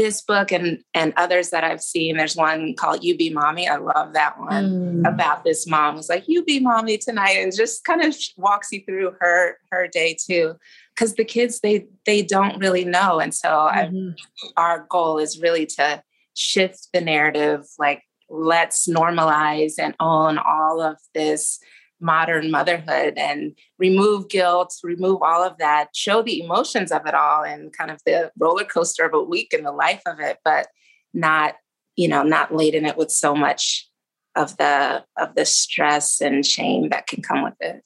this 0.02 0.22
book 0.22 0.52
and 0.52 0.84
and 0.94 1.14
others 1.16 1.50
that 1.52 1.64
I've 1.64 1.82
seen. 1.82 2.18
There's 2.18 2.36
one 2.36 2.76
called 2.76 3.04
"You 3.04 3.16
Be 3.16 3.30
Mommy." 3.30 3.68
I 3.68 3.78
love 3.78 4.14
that 4.14 4.40
one 4.40 5.04
mm. 5.04 5.08
about 5.08 5.44
this 5.44 5.68
mom 5.68 5.96
who's 5.96 6.10
like, 6.10 6.28
"You 6.28 6.44
be 6.44 6.60
mommy 6.60 6.98
tonight," 6.98 7.38
and 7.38 7.56
just 7.56 7.84
kind 7.84 8.04
of 8.04 8.16
walks 8.38 8.72
you 8.72 8.82
through 8.86 9.16
her 9.20 9.58
her 9.72 9.88
day 9.88 10.18
too. 10.20 10.56
Because 10.94 11.16
the 11.16 11.26
kids 11.26 11.60
they 11.62 11.88
they 12.06 12.22
don't 12.22 12.60
really 12.60 12.86
know, 12.86 13.20
and 13.20 13.34
so 13.34 13.50
mm-hmm. 13.50 14.12
our 14.58 14.86
goal 14.90 15.18
is 15.18 15.40
really 15.40 15.66
to 15.68 16.04
shift 16.36 16.88
the 16.94 17.02
narrative. 17.02 17.66
Like, 17.78 18.04
let's 18.30 18.88
normalize 18.88 19.74
and 19.78 19.96
own 20.00 20.38
all 20.38 20.82
of 20.82 20.98
this 21.14 21.60
modern 22.02 22.52
motherhood 22.52 23.14
and 23.18 23.56
remove 23.78 24.28
guilt, 24.30 24.74
remove 24.84 25.22
all 25.22 25.44
of 25.44 25.58
that, 25.60 25.90
show 25.96 26.22
the 26.22 26.42
emotions 26.42 26.92
of 26.92 27.06
it 27.06 27.14
all 27.14 27.44
and 27.44 27.72
kind 27.74 27.92
of 27.92 28.00
the 28.06 28.32
roller 28.38 28.64
coaster 28.64 29.06
of 29.06 29.14
a 29.14 29.22
week 29.22 29.54
in 29.54 29.64
the 29.64 29.72
life 29.72 30.02
of 30.06 30.20
it, 30.20 30.38
but 30.44 30.68
not, 31.14 31.56
you 31.96 32.08
know, 32.08 32.24
not 32.24 32.54
laden 32.54 32.86
it 32.86 32.98
with 32.98 33.12
so 33.12 33.36
much 33.36 33.88
of 34.36 34.56
the 34.58 35.04
of 35.18 35.36
the 35.36 35.46
stress 35.46 36.22
and 36.22 36.46
shame 36.46 36.90
that 36.90 37.08
can 37.08 37.22
come 37.22 37.44
with 37.44 37.56
it. 37.60 37.82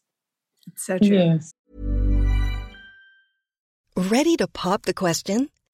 It's 0.68 0.86
so 0.86 0.98
true. 0.98 1.18
Yes. 1.18 1.52
Ready 3.96 4.36
to 4.38 4.48
pop 4.48 4.84
the 4.84 4.94
question? 4.94 5.50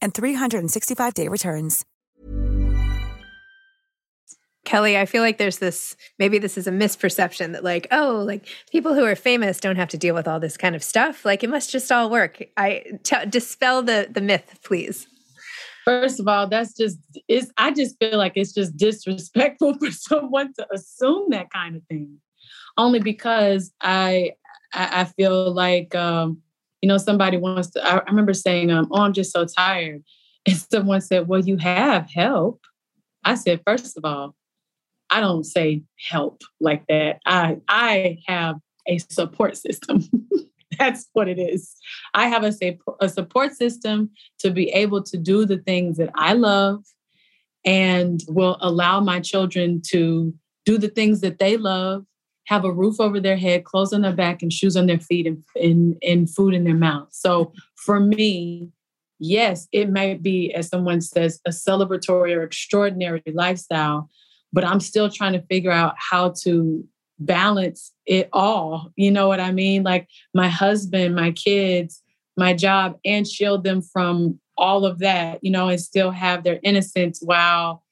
and 0.00 0.14
365-day 0.14 1.28
returns. 1.28 1.84
Kelly, 4.68 4.98
I 4.98 5.06
feel 5.06 5.22
like 5.22 5.38
there's 5.38 5.60
this 5.60 5.96
maybe 6.18 6.38
this 6.38 6.58
is 6.58 6.66
a 6.66 6.70
misperception 6.70 7.52
that 7.52 7.64
like, 7.64 7.86
oh, 7.90 8.22
like 8.26 8.46
people 8.70 8.92
who 8.92 9.02
are 9.02 9.16
famous 9.16 9.60
don't 9.60 9.76
have 9.76 9.88
to 9.88 9.96
deal 9.96 10.14
with 10.14 10.28
all 10.28 10.38
this 10.38 10.58
kind 10.58 10.76
of 10.76 10.82
stuff. 10.82 11.24
Like 11.24 11.42
it 11.42 11.48
must 11.48 11.70
just 11.70 11.90
all 11.90 12.10
work. 12.10 12.42
I 12.58 12.84
t- 13.02 13.24
dispel 13.30 13.82
the 13.82 14.08
the 14.10 14.20
myth, 14.20 14.58
please. 14.62 15.06
First 15.86 16.20
of 16.20 16.28
all, 16.28 16.46
that's 16.48 16.76
just 16.76 16.98
is 17.28 17.50
I 17.56 17.70
just 17.70 17.96
feel 17.98 18.18
like 18.18 18.32
it's 18.34 18.52
just 18.52 18.76
disrespectful 18.76 19.72
for 19.78 19.90
someone 19.90 20.52
to 20.58 20.66
assume 20.70 21.30
that 21.30 21.50
kind 21.50 21.74
of 21.74 21.82
thing. 21.84 22.18
Only 22.76 23.00
because 23.00 23.72
I 23.80 24.32
I, 24.74 25.00
I 25.00 25.04
feel 25.04 25.50
like 25.50 25.94
um, 25.94 26.42
you 26.82 26.88
know, 26.88 26.98
somebody 26.98 27.36
wants 27.36 27.70
to 27.70 27.84
I, 27.84 28.02
remember 28.04 28.34
saying, 28.34 28.70
um, 28.70 28.88
oh, 28.90 29.02
I'm 29.02 29.12
just 29.12 29.32
so 29.32 29.44
tired. 29.44 30.02
And 30.46 30.56
someone 30.72 31.00
said, 31.00 31.28
Well, 31.28 31.40
you 31.40 31.56
have 31.56 32.10
help. 32.10 32.60
I 33.24 33.34
said, 33.34 33.62
first 33.66 33.96
of 33.98 34.04
all, 34.04 34.34
I 35.10 35.20
don't 35.20 35.44
say 35.44 35.82
help 36.08 36.42
like 36.60 36.86
that. 36.88 37.20
I 37.26 37.58
I 37.68 38.18
have 38.26 38.56
a 38.86 38.98
support 38.98 39.56
system. 39.56 40.04
That's 40.78 41.08
what 41.12 41.28
it 41.28 41.38
is. 41.38 41.74
I 42.14 42.28
have 42.28 42.44
a, 42.44 42.52
a 43.00 43.08
support 43.08 43.54
system 43.54 44.10
to 44.38 44.50
be 44.50 44.68
able 44.70 45.02
to 45.02 45.16
do 45.16 45.44
the 45.44 45.58
things 45.58 45.96
that 45.96 46.10
I 46.14 46.34
love 46.34 46.84
and 47.64 48.22
will 48.28 48.56
allow 48.60 49.00
my 49.00 49.18
children 49.18 49.82
to 49.88 50.32
do 50.64 50.78
the 50.78 50.88
things 50.88 51.20
that 51.22 51.38
they 51.38 51.56
love, 51.56 52.04
have 52.48 52.64
a 52.64 52.72
roof 52.72 52.98
over 52.98 53.20
their 53.20 53.36
head, 53.36 53.64
clothes 53.64 53.92
on 53.92 54.00
their 54.00 54.12
back, 54.12 54.40
and 54.40 54.50
shoes 54.50 54.74
on 54.74 54.86
their 54.86 54.98
feet, 54.98 55.26
and, 55.26 55.44
and, 55.54 55.96
and 56.02 56.34
food 56.34 56.54
in 56.54 56.64
their 56.64 56.74
mouth. 56.74 57.08
So 57.10 57.52
for 57.76 58.00
me, 58.00 58.70
yes, 59.18 59.68
it 59.70 59.92
might 59.92 60.22
be, 60.22 60.54
as 60.54 60.68
someone 60.68 61.02
says, 61.02 61.40
a 61.46 61.50
celebratory 61.50 62.34
or 62.34 62.42
extraordinary 62.42 63.22
lifestyle, 63.26 64.08
but 64.50 64.64
I'm 64.64 64.80
still 64.80 65.10
trying 65.10 65.34
to 65.34 65.42
figure 65.42 65.70
out 65.70 65.94
how 65.98 66.32
to 66.44 66.82
balance 67.18 67.92
it 68.06 68.30
all. 68.32 68.92
You 68.96 69.10
know 69.10 69.28
what 69.28 69.40
I 69.40 69.52
mean? 69.52 69.82
Like 69.82 70.08
my 70.32 70.48
husband, 70.48 71.14
my 71.14 71.32
kids, 71.32 72.02
my 72.38 72.54
job, 72.54 72.98
and 73.04 73.28
shield 73.28 73.62
them 73.62 73.82
from 73.82 74.40
all 74.56 74.86
of 74.86 75.00
that, 75.00 75.44
you 75.44 75.50
know, 75.50 75.68
and 75.68 75.78
still 75.78 76.12
have 76.12 76.44
their 76.44 76.60
innocence 76.62 77.20
while, 77.22 77.84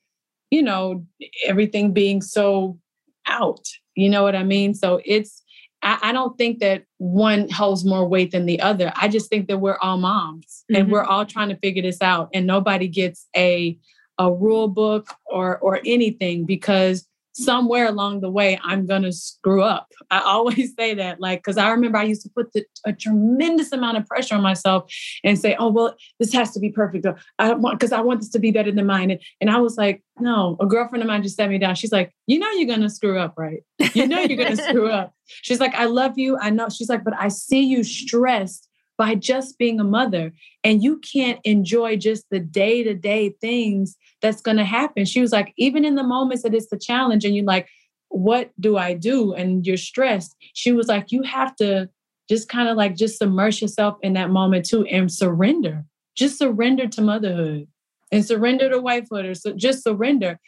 you 0.51 0.63
know, 0.63 1.05
everything 1.45 1.93
being 1.93 2.23
so 2.23 2.79
out. 3.27 3.67
You 3.97 4.09
know 4.09 4.23
what 4.23 4.37
I 4.37 4.45
mean? 4.45 4.75
So 4.75 5.01
it's, 5.05 5.43
I, 5.83 5.99
I 6.03 6.13
don't 6.13 6.37
think 6.39 6.61
that 6.61 6.85
one 6.99 7.49
holds 7.51 7.85
more 7.85 8.07
weight 8.07 8.31
than 8.31 8.47
the 8.47 8.61
other. 8.61 8.93
I 8.97 9.09
just 9.09 9.29
think 9.29 9.49
that 9.49 9.59
we're 9.59 9.79
all 9.81 9.99
moms 9.99 10.65
mm-hmm. 10.71 10.83
and 10.83 10.93
we're 10.93 11.05
all 11.05 11.27
trying 11.27 11.49
to 11.49 11.57
figure 11.57 11.83
this 11.83 12.01
out, 12.03 12.31
and 12.33 12.47
nobody 12.47 12.89
gets 12.89 13.27
a 13.37 13.79
a 14.19 14.33
rule 14.33 14.69
book 14.69 15.09
or 15.27 15.59
or 15.59 15.81
anything 15.85 16.47
because 16.47 17.07
somewhere 17.37 17.87
along 17.87 18.21
the 18.21 18.31
way 18.31 18.59
i'm 18.65 18.87
going 18.87 19.03
to 19.03 19.13
screw 19.13 19.63
up. 19.63 19.89
I 20.11 20.21
always 20.21 20.75
say 20.79 20.95
that 20.95 21.21
like 21.21 21.41
because 21.41 21.59
i 21.59 21.71
remember 21.71 21.99
i 21.99 22.05
used 22.05 22.23
to 22.23 22.31
put 22.31 22.53
the, 22.53 22.65
a 22.85 22.93
tremendous 22.93 23.73
amount 23.73 23.99
of 23.99 24.07
pressure 24.07 24.35
on 24.35 24.43
myself 24.43 24.91
and 25.23 25.39
say 25.39 25.55
oh 25.59 25.69
well 25.69 25.95
this 26.19 26.33
has 26.33 26.53
to 26.53 26.61
be 26.61 26.71
perfect 26.71 27.07
i 27.39 27.53
want 27.53 27.79
because 27.79 27.93
i 27.93 28.01
want 28.01 28.21
this 28.21 28.31
to 28.31 28.39
be 28.39 28.51
better 28.51 28.73
than 28.73 28.87
mine. 28.87 29.11
And, 29.11 29.21
and 29.41 29.51
i 29.51 29.59
was 29.59 29.77
like 29.77 30.03
no. 30.19 30.57
A 30.61 30.67
girlfriend 30.67 31.03
of 31.03 31.09
mine 31.09 31.23
just 31.23 31.37
sat 31.37 31.51
me 31.51 31.59
down. 31.59 31.75
She's 31.75 31.93
like 31.93 32.13
you 32.27 32.39
know 32.39 32.51
you're 32.53 32.67
going 32.67 32.81
to 32.81 32.91
screw 32.91 33.19
up 33.19 33.35
right? 33.37 33.63
You 33.95 34.07
know 34.07 34.21
you're 34.21 34.39
going 34.39 34.57
to 34.57 34.63
screw 34.63 34.89
up. 34.89 35.13
She's 35.27 35.61
like 35.61 35.75
i 35.75 35.85
love 35.85 36.19
you. 36.19 36.39
I 36.39 36.51
know. 36.51 36.69
She's 36.69 36.89
like 36.89 37.05
but 37.05 37.15
i 37.19 37.29
see 37.29 37.63
you 37.63 37.85
stressed 37.85 38.66
by 38.99 39.15
just 39.15 39.59
being 39.59 39.79
a 39.79 39.85
mother 39.85 40.33
and 40.65 40.83
you 40.83 40.99
can't 40.99 41.39
enjoy 41.45 41.97
just 41.97 42.25
the 42.31 42.41
day-to-day 42.41 43.35
things 43.41 43.97
that's 44.23 44.41
going 44.41 44.57
to 44.57 44.65
happen. 44.65 45.05
She 45.05 45.21
was 45.21 45.33
like 45.33 45.53
even 45.57 45.85
in 45.85 45.95
the 45.95 46.03
moments 46.03 46.43
that 46.43 46.55
it's 46.55 46.71
the 46.71 46.79
challenge 46.79 47.25
and 47.25 47.35
you're 47.35 47.45
like 47.45 47.69
what 48.09 48.53
do 48.61 48.77
i 48.77 48.95
do 48.95 49.35
and 49.35 49.67
you're 49.67 49.77
stressed 49.77 50.37
she 50.55 50.71
was 50.71 50.87
like 50.87 51.11
you 51.11 51.23
have 51.23 51.55
to 51.57 51.89
just 52.29 52.49
kind 52.49 52.69
of 52.69 52.77
like 52.77 52.97
just 52.97 53.19
submerge 53.19 53.63
yourself 53.63 53.97
in 54.03 54.15
that 54.15 54.31
moment 54.31 54.65
too 54.67 54.85
and 54.87 55.13
surrender. 55.13 55.85
Just 56.17 56.39
surrender 56.39 56.89
to 56.89 57.03
motherhood 57.03 57.69
and 58.11 58.25
surrender 58.25 58.69
to 58.71 58.79
wifehood 58.79 59.29
or 59.29 59.35
so 59.35 59.53
just 59.53 59.85
surrender. 59.85 60.39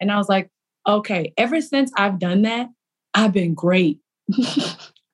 And 0.00 0.12
i 0.12 0.16
was 0.16 0.28
like 0.28 0.48
okay 0.86 1.32
ever 1.36 1.60
since 1.60 1.90
i've 1.96 2.18
done 2.18 2.42
that 2.42 2.68
i've 3.14 3.32
been 3.32 3.54
great. 3.54 4.00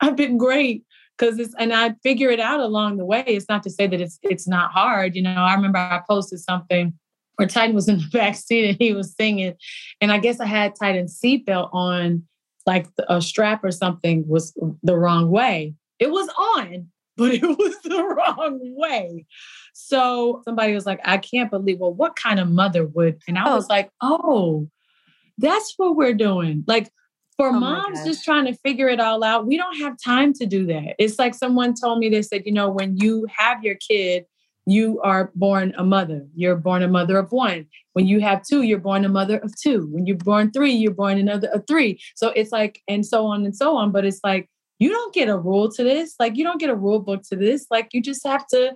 I've 0.01 0.17
been 0.17 0.37
great 0.37 0.85
because 1.17 1.39
it's 1.39 1.55
and 1.59 1.73
I 1.73 1.95
figure 2.03 2.31
it 2.31 2.41
out 2.41 2.61
along 2.61 2.97
the 2.97 3.05
way. 3.05 3.25
It's 3.27 3.49
not 3.49 3.63
to 3.65 3.71
say 3.71 3.87
that 3.87 4.01
it's 4.01 4.19
it's 4.23 4.49
not 4.49 4.73
hard. 4.73 5.15
You 5.15 5.23
know, 5.23 5.35
I 5.35 5.55
remember 5.55 5.79
I 5.79 6.01
posted 6.09 6.41
something 6.41 6.95
where 7.37 7.49
Titan 7.49 7.75
was 7.75 7.89
in 7.89 7.99
the 7.99 8.09
back 8.13 8.37
seat 8.37 8.69
and 8.69 8.79
he 8.79 8.93
was 8.93 9.15
singing, 9.15 9.55
and 10.01 10.13
I 10.13 10.19
guess 10.19 10.41
I 10.41 10.47
had 10.47 10.75
Titan's 10.75 11.19
seatbelt 11.19 11.71
on, 11.73 12.25
like 12.67 12.87
a 13.09 13.21
strap 13.21 13.65
or 13.65 13.71
something 13.71 14.27
was 14.27 14.57
the 14.83 14.97
wrong 14.97 15.31
way. 15.31 15.75
It 15.99 16.11
was 16.11 16.29
on, 16.39 16.89
but 17.17 17.33
it 17.33 17.43
was 17.59 17.77
the 17.83 18.03
wrong 18.03 18.59
way. 18.77 19.27
So 19.75 20.43
somebody 20.45 20.75
was 20.75 20.87
like, 20.87 21.01
I 21.05 21.19
can't 21.19 21.51
believe, 21.51 21.81
well, 21.81 21.93
what 21.93 22.17
kind 22.17 22.39
of 22.41 22.49
mother 22.49 22.87
would? 22.87 23.21
And 23.27 23.39
I 23.39 23.51
oh. 23.51 23.57
was 23.57 23.69
like, 23.69 23.91
oh, 24.01 24.69
that's 25.39 25.75
what 25.77 25.97
we're 25.97 26.15
doing. 26.15 26.65
Like 26.67 26.91
for 27.37 27.49
oh 27.49 27.53
moms 27.53 28.05
just 28.05 28.25
trying 28.25 28.47
to 28.47 28.55
figure 28.55 28.89
it 28.89 29.01
all 29.01 29.25
out, 29.25 29.47
we 29.47 29.57
don't 29.57 29.77
have 29.79 29.97
time 30.03 30.33
to 30.35 30.47
do 30.47 30.67
that. 30.67 30.95
It's 30.99 31.19
like 31.19 31.35
someone 31.35 31.75
told 31.75 31.99
me, 31.99 32.09
they 32.09 32.23
said, 32.23 32.43
you 32.47 32.53
know, 32.53 32.71
when 32.71 32.97
you 32.97 33.27
have 33.37 33.63
your 33.65 33.75
kid, 33.77 34.25
you 34.67 35.01
are 35.03 35.31
born 35.35 35.75
a 35.77 35.85
mother. 35.85 36.27
You're 36.35 36.57
born 36.57 36.83
a 36.83 36.89
mother 36.89 37.19
of 37.19 37.33
one. 37.33 37.67
When 37.93 38.07
you 38.07 38.21
have 38.21 38.43
two, 38.43 38.63
you're 38.63 38.79
born 38.79 39.05
a 39.05 39.09
mother 39.09 39.39
of 39.39 39.55
two. 39.61 39.89
When 39.91 40.07
you're 40.07 40.17
born 40.17 40.53
three, 40.53 40.73
you're 40.73 40.95
born 40.95 41.19
another 41.19 41.49
of 41.49 41.67
three. 41.67 42.01
So 42.15 42.29
it's 42.31 42.51
like, 42.51 42.81
and 42.89 43.05
so 43.05 43.27
on 43.27 43.45
and 43.45 43.55
so 43.55 43.77
on. 43.77 43.93
But 43.93 44.07
it's 44.07 44.21
like, 44.25 44.49
you 44.79 44.89
don't 44.89 45.15
get 45.15 45.29
a 45.29 45.37
rule 45.39 45.71
to 45.73 45.85
this. 45.85 46.15
Like, 46.19 46.37
you 46.37 46.45
don't 46.45 46.59
get 46.59 46.71
a 46.71 46.75
rule 46.75 46.99
book 46.99 47.23
to 47.31 47.37
this. 47.37 47.67
Like, 47.71 47.91
you 47.93 48.03
just 48.03 48.27
have 48.27 48.47
to 48.49 48.73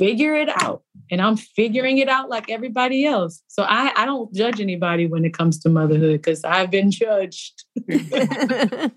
figure 0.00 0.34
it 0.34 0.48
out. 0.62 0.82
And 1.10 1.20
I'm 1.20 1.36
figuring 1.36 1.98
it 1.98 2.08
out 2.08 2.30
like 2.30 2.50
everybody 2.50 3.04
else. 3.04 3.42
So 3.48 3.64
I, 3.64 3.92
I 3.96 4.06
don't 4.06 4.32
judge 4.32 4.60
anybody 4.60 5.06
when 5.06 5.26
it 5.26 5.34
comes 5.34 5.58
to 5.60 5.68
motherhood 5.68 6.22
because 6.22 6.42
I've 6.42 6.70
been 6.70 6.90
judged. 6.90 7.64
I 7.90 8.90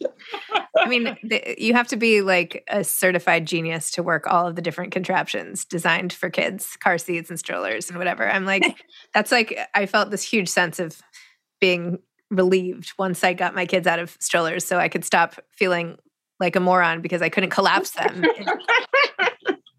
mean, 0.87 1.17
you 1.57 1.73
have 1.73 1.89
to 1.89 1.97
be 1.97 2.21
like 2.21 2.63
a 2.69 2.85
certified 2.85 3.45
genius 3.45 3.91
to 3.91 4.03
work 4.03 4.27
all 4.27 4.47
of 4.47 4.55
the 4.55 4.61
different 4.61 4.93
contraptions 4.93 5.65
designed 5.65 6.13
for 6.13 6.29
kids, 6.29 6.77
car 6.81 6.97
seats 6.97 7.29
and 7.29 7.37
strollers 7.37 7.89
and 7.89 7.97
whatever. 7.97 8.29
I'm 8.29 8.45
like, 8.45 8.85
that's 9.13 9.31
like, 9.31 9.59
I 9.73 9.85
felt 9.85 10.09
this 10.09 10.23
huge 10.23 10.47
sense 10.47 10.79
of 10.79 11.01
being 11.59 11.99
relieved 12.31 12.93
once 12.97 13.25
I 13.25 13.33
got 13.33 13.55
my 13.55 13.65
kids 13.65 13.87
out 13.87 13.99
of 13.99 14.15
strollers 14.21 14.65
so 14.65 14.79
I 14.79 14.87
could 14.87 15.03
stop 15.03 15.35
feeling 15.51 15.97
like 16.39 16.55
a 16.55 16.59
moron 16.59 17.01
because 17.01 17.21
I 17.21 17.29
couldn't 17.29 17.49
collapse 17.49 17.91
them. 17.91 18.23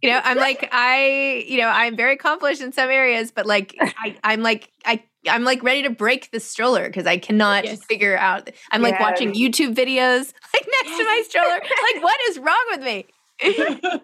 you 0.05 0.11
know, 0.11 0.21
I'm 0.23 0.37
like, 0.37 0.69
I, 0.71 1.45
you 1.49 1.57
know, 1.59 1.69
I'm 1.69 1.97
very 1.97 2.13
accomplished 2.13 2.61
in 2.61 2.73
some 2.73 2.91
areas, 2.91 3.31
but 3.31 3.47
like, 3.47 3.75
I, 3.81 4.17
I'm 4.23 4.43
like, 4.43 4.71
I, 4.85 5.03
I'm 5.27 5.45
like 5.45 5.63
ready 5.63 5.83
to 5.85 5.91
break 5.91 6.31
the 6.31 6.41
stroller 6.41 6.87
because 6.87 7.07
I 7.07 7.17
cannot 7.17 7.65
yes. 7.65 7.83
figure 7.85 8.15
out. 8.19 8.51
I'm 8.71 8.83
like 8.83 8.97
yes. 8.99 9.01
watching 9.01 9.33
YouTube 9.33 9.75
videos 9.75 10.33
like 10.55 10.69
next 10.83 10.99
to 10.99 11.05
my 11.05 11.23
stroller. 11.27 11.59
like, 11.59 12.03
what 12.03 12.21
is 12.29 12.39
wrong 12.39 12.65
with 12.71 12.83
me? 12.83 13.07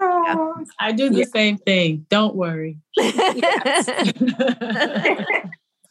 yeah. 0.00 0.52
I 0.78 0.92
do 0.92 1.10
the 1.10 1.18
yeah. 1.18 1.24
same 1.26 1.58
thing. 1.58 2.06
Don't 2.08 2.34
worry. 2.34 2.78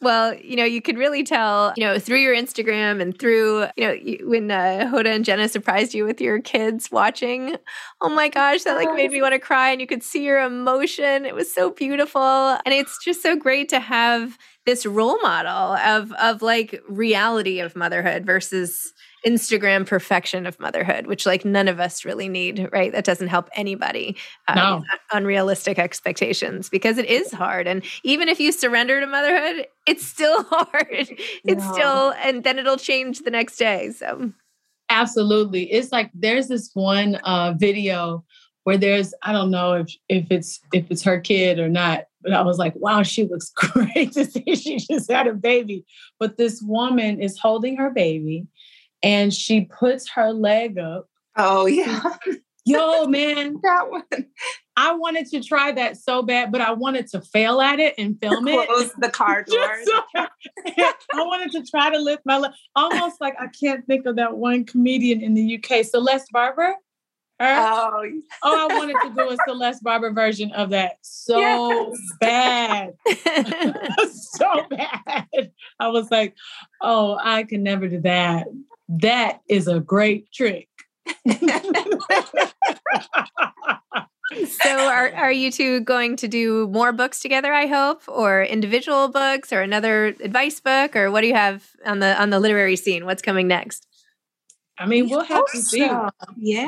Well, 0.02 0.34
you 0.34 0.56
know, 0.56 0.64
you 0.64 0.80
could 0.80 0.96
really 0.96 1.22
tell, 1.22 1.74
you 1.76 1.84
know, 1.84 1.98
through 1.98 2.20
your 2.20 2.34
Instagram 2.34 3.02
and 3.02 3.18
through, 3.18 3.66
you 3.76 3.86
know, 3.86 4.28
when 4.28 4.50
uh, 4.50 4.90
Hoda 4.90 5.14
and 5.14 5.26
Jenna 5.26 5.46
surprised 5.46 5.92
you 5.92 6.06
with 6.06 6.22
your 6.22 6.40
kids 6.40 6.90
watching. 6.90 7.56
Oh 8.00 8.08
my 8.08 8.30
gosh, 8.30 8.62
that 8.62 8.76
like 8.76 8.94
made 8.94 9.10
me 9.10 9.20
want 9.20 9.34
to 9.34 9.38
cry, 9.38 9.70
and 9.70 9.80
you 9.80 9.86
could 9.86 10.02
see 10.02 10.24
your 10.24 10.40
emotion. 10.40 11.26
It 11.26 11.34
was 11.34 11.52
so 11.52 11.70
beautiful, 11.70 12.22
and 12.22 12.68
it's 12.72 12.96
just 13.04 13.22
so 13.22 13.36
great 13.36 13.68
to 13.70 13.80
have 13.80 14.38
this 14.70 14.86
role 14.86 15.20
model 15.20 15.74
of 15.74 16.12
of 16.12 16.42
like 16.42 16.80
reality 16.88 17.58
of 17.58 17.74
motherhood 17.74 18.24
versus 18.24 18.92
Instagram 19.26 19.84
perfection 19.84 20.46
of 20.46 20.60
motherhood, 20.60 21.08
which 21.08 21.26
like 21.26 21.44
none 21.44 21.66
of 21.66 21.80
us 21.80 22.04
really 22.04 22.28
need, 22.28 22.68
right? 22.72 22.92
That 22.92 23.04
doesn't 23.04 23.26
help 23.26 23.48
anybody. 23.54 24.16
Uh, 24.46 24.54
no. 24.54 24.84
Unrealistic 25.12 25.76
expectations 25.78 26.68
because 26.68 26.98
it 26.98 27.06
is 27.06 27.32
hard. 27.32 27.66
And 27.66 27.82
even 28.04 28.28
if 28.28 28.38
you 28.38 28.52
surrender 28.52 29.00
to 29.00 29.06
motherhood, 29.08 29.66
it's 29.88 30.06
still 30.06 30.44
hard. 30.50 30.86
It's 31.44 31.64
no. 31.64 31.72
still, 31.72 32.14
and 32.22 32.44
then 32.44 32.60
it'll 32.60 32.76
change 32.76 33.22
the 33.22 33.30
next 33.32 33.56
day. 33.56 33.90
So, 33.90 34.32
absolutely. 34.88 35.70
It's 35.72 35.90
like 35.90 36.12
there's 36.14 36.46
this 36.46 36.70
one 36.74 37.16
uh, 37.16 37.54
video 37.58 38.24
where 38.70 38.78
there's, 38.78 39.12
I 39.24 39.32
don't 39.32 39.50
know 39.50 39.72
if, 39.72 39.88
if 40.08 40.30
it's, 40.30 40.60
if 40.72 40.88
it's 40.92 41.02
her 41.02 41.18
kid 41.18 41.58
or 41.58 41.68
not, 41.68 42.04
but 42.22 42.32
I 42.32 42.42
was 42.42 42.56
like, 42.56 42.72
wow, 42.76 43.02
she 43.02 43.24
looks 43.24 43.50
great 43.56 44.12
to 44.12 44.24
see 44.24 44.54
she 44.54 44.78
just 44.78 45.10
had 45.10 45.26
a 45.26 45.34
baby. 45.34 45.84
But 46.20 46.36
this 46.36 46.62
woman 46.62 47.20
is 47.20 47.36
holding 47.36 47.76
her 47.78 47.90
baby 47.90 48.46
and 49.02 49.34
she 49.34 49.62
puts 49.62 50.08
her 50.10 50.32
leg 50.32 50.78
up. 50.78 51.08
Oh 51.36 51.66
yeah. 51.66 52.00
Yo, 52.64 53.06
man. 53.06 53.56
that 53.64 53.90
one. 53.90 54.26
I 54.76 54.92
wanted 54.92 55.26
to 55.30 55.42
try 55.42 55.72
that 55.72 55.96
so 55.96 56.22
bad, 56.22 56.52
but 56.52 56.60
I 56.60 56.70
wanted 56.70 57.08
to 57.08 57.22
fail 57.22 57.60
at 57.60 57.80
it 57.80 57.94
and 57.98 58.20
film 58.20 58.46
it. 58.46 58.68
Close 58.68 58.92
the 59.00 59.10
car 59.10 59.42
door. 59.48 59.68
I 60.14 60.28
wanted 61.16 61.50
to 61.50 61.64
try 61.68 61.90
to 61.90 61.98
lift 61.98 62.22
my 62.24 62.38
leg. 62.38 62.52
Almost 62.76 63.20
like 63.20 63.34
I 63.40 63.48
can't 63.48 63.84
think 63.88 64.06
of 64.06 64.14
that 64.14 64.36
one 64.36 64.64
comedian 64.64 65.22
in 65.22 65.34
the 65.34 65.58
UK, 65.58 65.84
Celeste 65.84 66.30
Barber. 66.30 66.76
Her? 67.40 67.56
Oh, 67.56 68.04
oh, 68.42 68.68
I 68.68 68.76
wanted 68.76 68.96
to 69.02 69.14
do 69.14 69.30
a 69.30 69.36
Celeste 69.48 69.82
Barber 69.82 70.12
version 70.12 70.52
of 70.52 70.68
that 70.70 70.98
so 71.00 71.38
yes. 71.38 71.96
bad. 72.20 72.92
so 74.12 74.66
bad. 74.68 75.50
I 75.80 75.88
was 75.88 76.10
like, 76.10 76.34
oh, 76.82 77.18
I 77.18 77.44
can 77.44 77.62
never 77.62 77.88
do 77.88 78.02
that. 78.02 78.46
That 78.90 79.40
is 79.48 79.68
a 79.68 79.80
great 79.80 80.30
trick. 80.32 80.68
so 84.46 84.88
are, 84.88 85.10
are 85.12 85.32
you 85.32 85.50
two 85.50 85.80
going 85.80 86.16
to 86.16 86.28
do 86.28 86.68
more 86.68 86.92
books 86.92 87.20
together 87.20 87.52
i 87.52 87.66
hope 87.66 88.02
or 88.06 88.44
individual 88.44 89.08
books 89.08 89.52
or 89.52 89.60
another 89.60 90.06
advice 90.22 90.60
book 90.60 90.94
or 90.94 91.10
what 91.10 91.22
do 91.22 91.26
you 91.26 91.34
have 91.34 91.70
on 91.84 91.98
the 91.98 92.20
on 92.20 92.30
the 92.30 92.38
literary 92.38 92.76
scene 92.76 93.06
what's 93.06 93.22
coming 93.22 93.48
next 93.48 93.88
i 94.80 94.86
mean 94.86 95.08
we'll 95.08 95.24
have 95.24 95.46
to 95.46 95.58
see 95.58 95.80
yeah, 95.80 96.10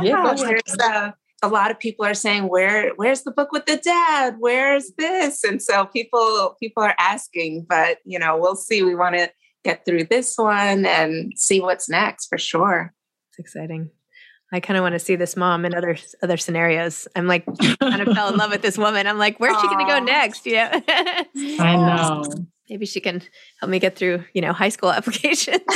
yeah 0.03 0.35
there's 0.37 0.77
uh, 0.81 1.11
a 1.45 1.49
lot 1.49 1.73
of 1.73 1.79
people 1.81 2.05
are 2.05 2.15
saying 2.15 2.49
where 2.49 2.91
where's 2.95 3.23
the 3.23 3.33
book 3.33 3.51
with 3.51 3.67
the 3.67 3.77
dad 3.79 4.37
where's 4.39 4.93
this 4.97 5.43
and 5.43 5.61
so 5.61 5.87
people 5.87 6.57
people 6.61 6.83
are 6.83 6.95
asking 7.01 7.67
but 7.69 7.99
you 8.05 8.19
know 8.19 8.37
we'll 8.37 8.55
see 8.55 8.83
we 8.83 8.95
want 8.95 9.17
to 9.17 9.29
get 9.65 9.85
through 9.85 10.05
this 10.05 10.37
one 10.37 10.85
and 10.85 11.33
see 11.37 11.61
what's 11.61 11.89
next 11.89 12.27
for 12.27 12.39
sure. 12.39 12.93
It's 13.31 13.39
exciting. 13.39 13.91
I 14.53 14.61
kind 14.61 14.77
of 14.77 14.83
want 14.83 14.95
to 14.95 14.99
see 14.99 15.17
this 15.17 15.35
mom 15.37 15.65
in 15.65 15.75
other 15.75 15.97
other 16.23 16.37
scenarios. 16.37 17.09
I'm 17.17 17.27
like 17.27 17.47
kind 17.79 18.03
of 18.03 18.15
fell 18.15 18.29
in 18.29 18.37
love 18.37 18.51
with 18.51 18.61
this 18.61 18.77
woman. 18.77 19.07
I'm 19.07 19.17
like, 19.17 19.41
where's 19.41 19.57
Aww. 19.57 19.63
she 19.63 19.67
going 19.69 19.87
to 19.87 19.93
go 19.93 19.99
next? 20.01 20.47
Yeah, 20.47 20.81
I 21.59 21.77
know. 21.77 22.25
Maybe 22.69 22.85
she 22.85 23.01
can 23.01 23.23
help 23.61 23.71
me 23.71 23.79
get 23.79 23.97
through, 23.97 24.25
you 24.35 24.43
know, 24.43 24.53
high 24.53 24.69
school 24.69 24.93
applications. 24.93 25.63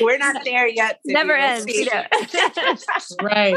We're 0.00 0.18
not 0.18 0.44
there 0.44 0.66
yet. 0.68 1.00
Never 1.04 1.34
ends. 1.34 1.66
You 1.66 1.86
know. 1.86 2.04
right 3.22 3.56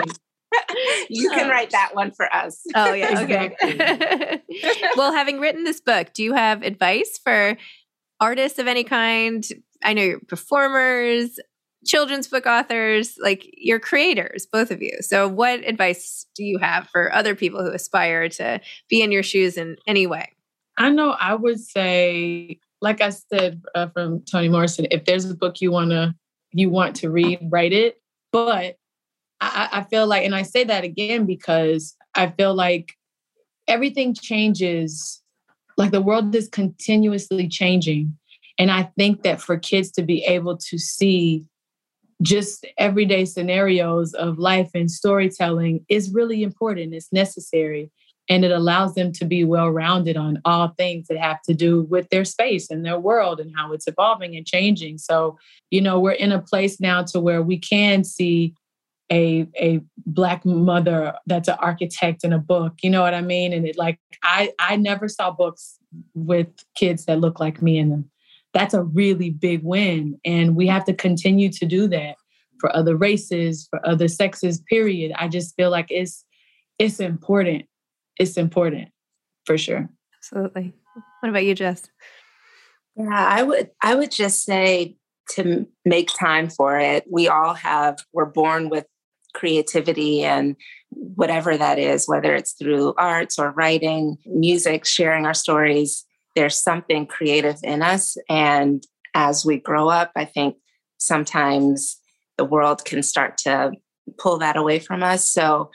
you 1.10 1.30
can 1.30 1.50
write 1.50 1.72
that 1.72 1.96
one 1.96 2.12
for 2.12 2.34
us. 2.34 2.62
Oh, 2.76 2.94
yeah. 2.94 3.22
Okay. 3.22 4.42
well, 4.96 5.14
having 5.14 5.40
written 5.40 5.64
this 5.64 5.82
book, 5.82 6.14
do 6.14 6.24
you 6.24 6.34
have 6.34 6.64
advice 6.64 7.20
for 7.24 7.58
artists 8.20 8.60
of 8.60 8.68
any 8.68 8.84
kind? 8.84 9.46
I 9.84 9.94
know 9.94 10.04
you're 10.04 10.20
performers, 10.20 11.40
children's 11.86 12.28
book 12.28 12.46
authors, 12.46 13.18
like 13.22 13.50
you're 13.54 13.80
creators, 13.80 14.46
both 14.46 14.72
of 14.72 14.82
you. 14.82 14.98
So, 15.02 15.28
what 15.28 15.68
advice 15.68 16.26
do 16.36 16.44
you 16.44 16.58
have 16.60 16.88
for 16.90 17.14
other 17.14 17.36
people 17.36 17.64
who 17.64 17.72
aspire 17.72 18.30
to 18.30 18.62
be 18.90 19.02
in 19.02 19.12
your 19.12 19.24
shoes 19.24 19.58
in 19.58 19.78
any 19.86 20.08
way? 20.08 20.34
I 20.78 20.90
know 20.90 21.12
I 21.12 21.36
would 21.36 21.60
say, 21.60 22.60
like 22.82 23.02
I 23.02 23.10
said 23.10 23.62
uh, 23.76 23.88
from 23.88 24.22
Toni 24.30 24.50
Morrison, 24.50 24.88
if 24.92 25.06
there's 25.06 25.30
a 25.30 25.36
book 25.36 25.62
you 25.62 25.72
want 25.72 25.92
to 25.92 26.14
you 26.52 26.70
want 26.70 26.96
to 26.98 27.10
read, 27.10 27.40
write 27.50 27.74
it. 27.74 28.02
But 28.32 28.78
I, 29.42 29.70
I 29.72 29.84
feel 29.84 30.08
like, 30.08 30.26
and 30.26 30.36
I 30.36 30.42
say 30.42 30.64
that 30.64 30.84
again 30.84 31.26
because 31.26 31.96
I 32.16 32.28
feel 32.32 32.54
like 32.54 32.94
everything 33.68 34.14
changes, 34.14 35.22
like 35.78 35.92
the 35.92 36.02
world 36.02 36.34
is 36.34 36.50
continuously 36.50 37.48
changing. 37.48 38.18
And 38.58 38.72
I 38.72 38.84
think 38.98 39.24
that 39.24 39.42
for 39.42 39.58
kids 39.58 39.92
to 39.92 40.04
be 40.04 40.24
able 40.24 40.58
to 40.58 40.78
see 40.78 41.46
just 42.24 42.66
everyday 42.80 43.26
scenarios 43.26 44.14
of 44.14 44.40
life 44.40 44.72
and 44.74 44.90
storytelling 44.90 45.86
is 45.90 46.12
really 46.12 46.42
important. 46.42 46.96
It's 46.96 47.14
necessary. 47.14 47.92
And 48.30 48.44
it 48.44 48.52
allows 48.52 48.94
them 48.96 49.12
to 49.14 49.26
be 49.26 49.44
well 49.44 49.70
rounded 49.70 50.18
on 50.18 50.42
all 50.44 50.70
things 50.70 51.08
that 51.08 51.18
have 51.18 51.42
to 51.44 51.54
do 51.54 51.84
with 51.84 52.10
their 52.10 52.26
space 52.26 52.70
and 52.70 52.86
their 52.86 53.00
world 53.00 53.40
and 53.40 53.54
how 53.56 53.72
it's 53.72 53.88
evolving 53.88 54.36
and 54.36 54.46
changing. 54.46 54.98
So, 54.98 55.38
you 55.72 55.82
know, 55.82 56.00
we're 56.00 56.12
in 56.12 56.32
a 56.32 56.42
place 56.42 56.80
now 56.80 57.04
to 57.04 57.20
where 57.20 57.42
we 57.42 57.58
can 57.58 58.04
see 58.04 58.54
a 59.12 59.48
a 59.60 59.82
black 60.06 60.46
mother 60.46 61.14
that's 61.26 61.48
an 61.48 61.56
architect 61.60 62.24
in 62.24 62.34
a 62.34 62.40
book 62.40 62.74
you 62.84 62.90
know 62.90 63.02
what 63.02 63.14
i 63.14 63.22
mean? 63.22 63.54
And 63.54 63.66
it 63.66 63.78
like 63.78 64.00
i 64.24 64.52
i 64.60 64.76
never 64.76 65.08
saw 65.08 65.32
books 65.32 65.78
with 66.14 66.48
kids 66.76 67.06
that 67.06 67.20
look 67.20 67.40
like 67.40 67.62
me 67.62 67.78
in 67.78 67.90
them. 67.90 68.10
That's 68.54 68.74
a 68.74 68.84
really 68.84 69.30
big 69.30 69.64
win 69.64 70.20
and 70.26 70.56
we 70.56 70.68
have 70.68 70.86
to 70.86 70.94
continue 70.94 71.50
to 71.54 71.66
do 71.66 71.88
that 71.88 72.16
for 72.60 72.76
other 72.76 72.96
races 72.96 73.68
for 73.70 73.86
other 73.88 74.08
sexes 74.08 74.62
period. 74.62 75.14
I 75.16 75.28
just 75.28 75.56
feel 75.56 75.70
like 75.70 75.88
it's 75.90 76.26
it's 76.80 77.00
important 77.00 77.66
it's 78.20 78.38
important 78.38 78.90
for 79.46 79.58
sure 79.58 79.90
absolutely 80.18 80.74
what 81.20 81.30
about 81.30 81.46
you 81.46 81.56
jess 81.56 81.84
yeah 82.96 83.28
i 83.28 83.44
would 83.44 83.70
i 83.82 83.96
would 83.96 84.12
just 84.12 84.44
say 84.44 84.98
to 85.30 85.68
make 85.86 86.10
time 86.14 86.50
for 86.50 86.80
it. 86.80 87.06
We 87.10 87.28
all 87.28 87.54
have, 87.54 88.00
we're 88.14 88.26
born 88.26 88.70
with 88.70 88.86
creativity 89.34 90.24
and 90.24 90.56
whatever 90.90 91.58
that 91.58 91.78
is, 91.78 92.08
whether 92.08 92.34
it's 92.34 92.54
through 92.54 92.94
arts 92.98 93.38
or 93.38 93.52
writing, 93.52 94.18
music, 94.26 94.86
sharing 94.86 95.26
our 95.26 95.34
stories, 95.34 96.06
there's 96.36 96.62
something 96.62 97.06
creative 97.06 97.58
in 97.64 97.82
us. 97.82 98.18
And 98.30 98.84
as 99.14 99.46
we 99.46 99.58
grow 99.60 99.90
up, 99.90 100.12
I 100.16 100.26
think 100.26 100.56
sometimes 100.98 101.98
the 102.38 102.46
world 102.46 102.86
can 102.86 103.04
start 103.04 103.38
to 103.40 103.72
pull 104.18 104.38
that 104.38 104.56
away 104.56 104.80
from 104.80 105.04
us. 105.04 105.30
So 105.30 105.72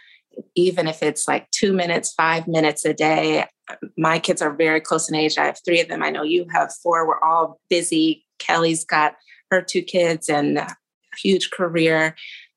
even 0.54 0.86
if 0.86 1.02
it's 1.02 1.26
like 1.26 1.50
two 1.50 1.72
minutes, 1.72 2.12
five 2.12 2.46
minutes 2.46 2.84
a 2.84 2.92
day, 2.94 3.46
my 3.96 4.18
kids 4.18 4.42
are 4.42 4.54
very 4.54 4.80
close 4.80 5.08
in 5.08 5.14
age. 5.14 5.38
I 5.38 5.46
have 5.46 5.58
three 5.64 5.80
of 5.80 5.88
them. 5.88 6.02
I 6.02 6.10
know 6.10 6.22
you 6.22 6.46
have 6.52 6.72
four. 6.82 7.06
We're 7.06 7.20
all 7.20 7.60
busy. 7.70 8.24
Kelly's 8.38 8.84
got 8.84 9.14
her 9.50 9.62
two 9.62 9.82
kids 9.82 10.28
and 10.28 10.58
a 10.58 10.68
huge 11.16 11.50
career 11.50 12.14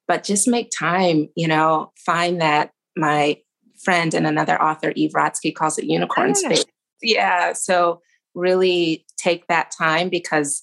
but 0.08 0.24
just 0.24 0.48
make 0.48 0.72
time, 0.78 1.30
you 1.36 1.48
know, 1.48 1.92
find 2.06 2.42
that 2.42 2.72
my 2.96 3.38
friend 3.84 4.14
and 4.14 4.26
another 4.26 4.62
author, 4.62 4.92
Eve 4.96 5.12
Rodsky, 5.12 5.54
calls 5.54 5.78
it 5.78 5.86
unicorn 5.86 6.32
oh. 6.32 6.34
space. 6.34 6.66
Yeah. 7.02 7.54
So 7.54 8.02
really 8.34 9.06
take 9.18 9.48
that 9.48 9.72
time 9.78 10.10
because 10.10 10.62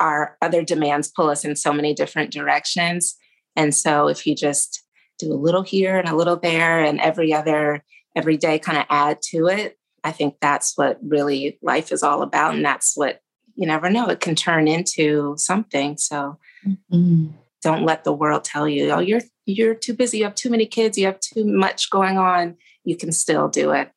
our 0.00 0.36
other 0.42 0.62
demands 0.62 1.10
pull 1.14 1.30
us 1.30 1.44
in 1.44 1.56
so 1.56 1.72
many 1.72 1.94
different 1.94 2.32
directions. 2.32 3.16
And 3.56 3.74
so 3.74 4.08
if 4.08 4.26
you 4.26 4.34
just 4.34 4.83
do 5.18 5.32
a 5.32 5.34
little 5.34 5.62
here 5.62 5.98
and 5.98 6.08
a 6.08 6.16
little 6.16 6.36
there 6.36 6.82
and 6.82 7.00
every 7.00 7.32
other, 7.32 7.84
every 8.16 8.36
day 8.36 8.58
kind 8.58 8.78
of 8.78 8.86
add 8.90 9.18
to 9.30 9.46
it, 9.46 9.78
I 10.02 10.12
think 10.12 10.36
that's 10.40 10.76
what 10.76 10.98
really 11.02 11.58
life 11.62 11.92
is 11.92 12.02
all 12.02 12.22
about. 12.22 12.54
And 12.54 12.64
that's 12.64 12.96
what 12.96 13.20
you 13.56 13.66
never 13.66 13.88
know, 13.88 14.08
it 14.08 14.20
can 14.20 14.34
turn 14.34 14.68
into 14.68 15.34
something. 15.38 15.96
So 15.96 16.38
mm-hmm. 16.66 17.28
don't 17.62 17.84
let 17.84 18.04
the 18.04 18.12
world 18.12 18.44
tell 18.44 18.68
you, 18.68 18.90
oh, 18.90 18.98
you're 18.98 19.22
you're 19.46 19.74
too 19.74 19.94
busy, 19.94 20.18
you 20.18 20.24
have 20.24 20.34
too 20.34 20.50
many 20.50 20.66
kids, 20.66 20.98
you 20.98 21.06
have 21.06 21.20
too 21.20 21.44
much 21.44 21.90
going 21.90 22.18
on. 22.18 22.56
You 22.84 22.96
can 22.96 23.12
still 23.12 23.48
do 23.48 23.70
it. 23.70 23.90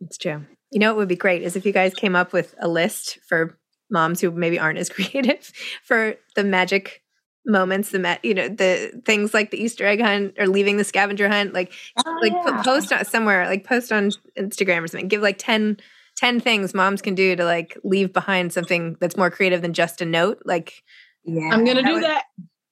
It's 0.00 0.18
true. 0.18 0.44
You 0.70 0.80
know 0.80 0.90
what 0.90 0.98
would 0.98 1.08
be 1.08 1.16
great 1.16 1.42
is 1.42 1.56
if 1.56 1.66
you 1.66 1.72
guys 1.72 1.94
came 1.94 2.16
up 2.16 2.32
with 2.32 2.54
a 2.58 2.68
list 2.68 3.18
for 3.26 3.58
moms 3.90 4.20
who 4.20 4.30
maybe 4.30 4.58
aren't 4.58 4.78
as 4.78 4.88
creative 4.90 5.52
for 5.82 6.16
the 6.36 6.44
magic 6.44 7.02
moments 7.46 7.90
the 7.90 7.98
met 7.98 8.24
you 8.24 8.34
know 8.34 8.48
the 8.48 9.02
things 9.04 9.34
like 9.34 9.50
the 9.50 9.62
easter 9.62 9.86
egg 9.86 10.00
hunt 10.00 10.34
or 10.38 10.46
leaving 10.46 10.76
the 10.76 10.84
scavenger 10.84 11.28
hunt 11.28 11.52
like 11.52 11.72
oh, 12.04 12.18
like 12.22 12.32
yeah. 12.32 12.62
post 12.62 12.92
on 12.92 13.04
somewhere 13.04 13.46
like 13.46 13.64
post 13.64 13.92
on 13.92 14.10
instagram 14.38 14.82
or 14.82 14.88
something. 14.88 15.08
Give 15.08 15.22
like 15.22 15.38
10 15.38 15.78
10 16.16 16.40
things 16.40 16.74
moms 16.74 17.02
can 17.02 17.14
do 17.14 17.36
to 17.36 17.44
like 17.44 17.76
leave 17.84 18.12
behind 18.12 18.52
something 18.52 18.96
that's 19.00 19.16
more 19.16 19.30
creative 19.30 19.62
than 19.62 19.74
just 19.74 20.00
a 20.00 20.04
note 20.04 20.40
like 20.44 20.82
yeah. 21.24 21.50
I'm 21.52 21.64
gonna 21.64 21.82
that 21.82 21.86
do 21.86 21.94
would, 21.94 22.02
that. 22.04 22.24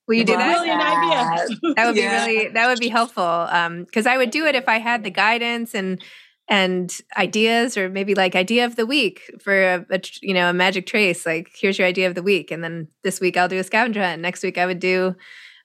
Will 0.09 0.17
you 0.17 0.25
do 0.25 0.37
that? 0.37 0.59
Brilliant 0.59 0.83
idea. 0.83 1.75
that. 1.75 1.87
Would 1.87 1.97
yeah. 1.97 2.27
be 2.27 2.33
really 2.33 2.49
that 2.51 2.67
would 2.69 2.81
be 2.81 2.89
helpful 2.89 3.23
um 3.25 3.85
because 3.85 4.07
i 4.07 4.17
would 4.17 4.31
do 4.31 4.47
it 4.47 4.55
if 4.55 4.69
i 4.69 4.79
had 4.79 5.05
the 5.05 5.11
guidance 5.11 5.75
and 5.75 6.03
and 6.49 7.01
ideas 7.17 7.77
or 7.77 7.89
maybe 7.89 8.15
like 8.15 8.35
idea 8.35 8.65
of 8.65 8.77
the 8.77 8.87
week 8.87 9.31
for 9.41 9.55
a, 9.55 9.87
a, 9.91 10.01
you 10.21 10.35
know 10.35 10.51
a 10.51 10.53
magic 10.53 10.87
trace 10.87 11.25
like 11.25 11.51
here's 11.55 11.79
your 11.79 11.87
idea 11.87 12.09
of 12.09 12.15
the 12.15 12.23
week 12.23 12.51
and 12.51 12.65
then 12.65 12.89
this 13.05 13.21
week 13.21 13.37
i'll 13.37 13.49
do 13.49 13.59
a 13.59 13.65
scavenger 13.65 14.03
hunt 14.03 14.21
next 14.21 14.43
week 14.43 14.59
i 14.59 14.67
would 14.67 14.81
do 14.81 15.15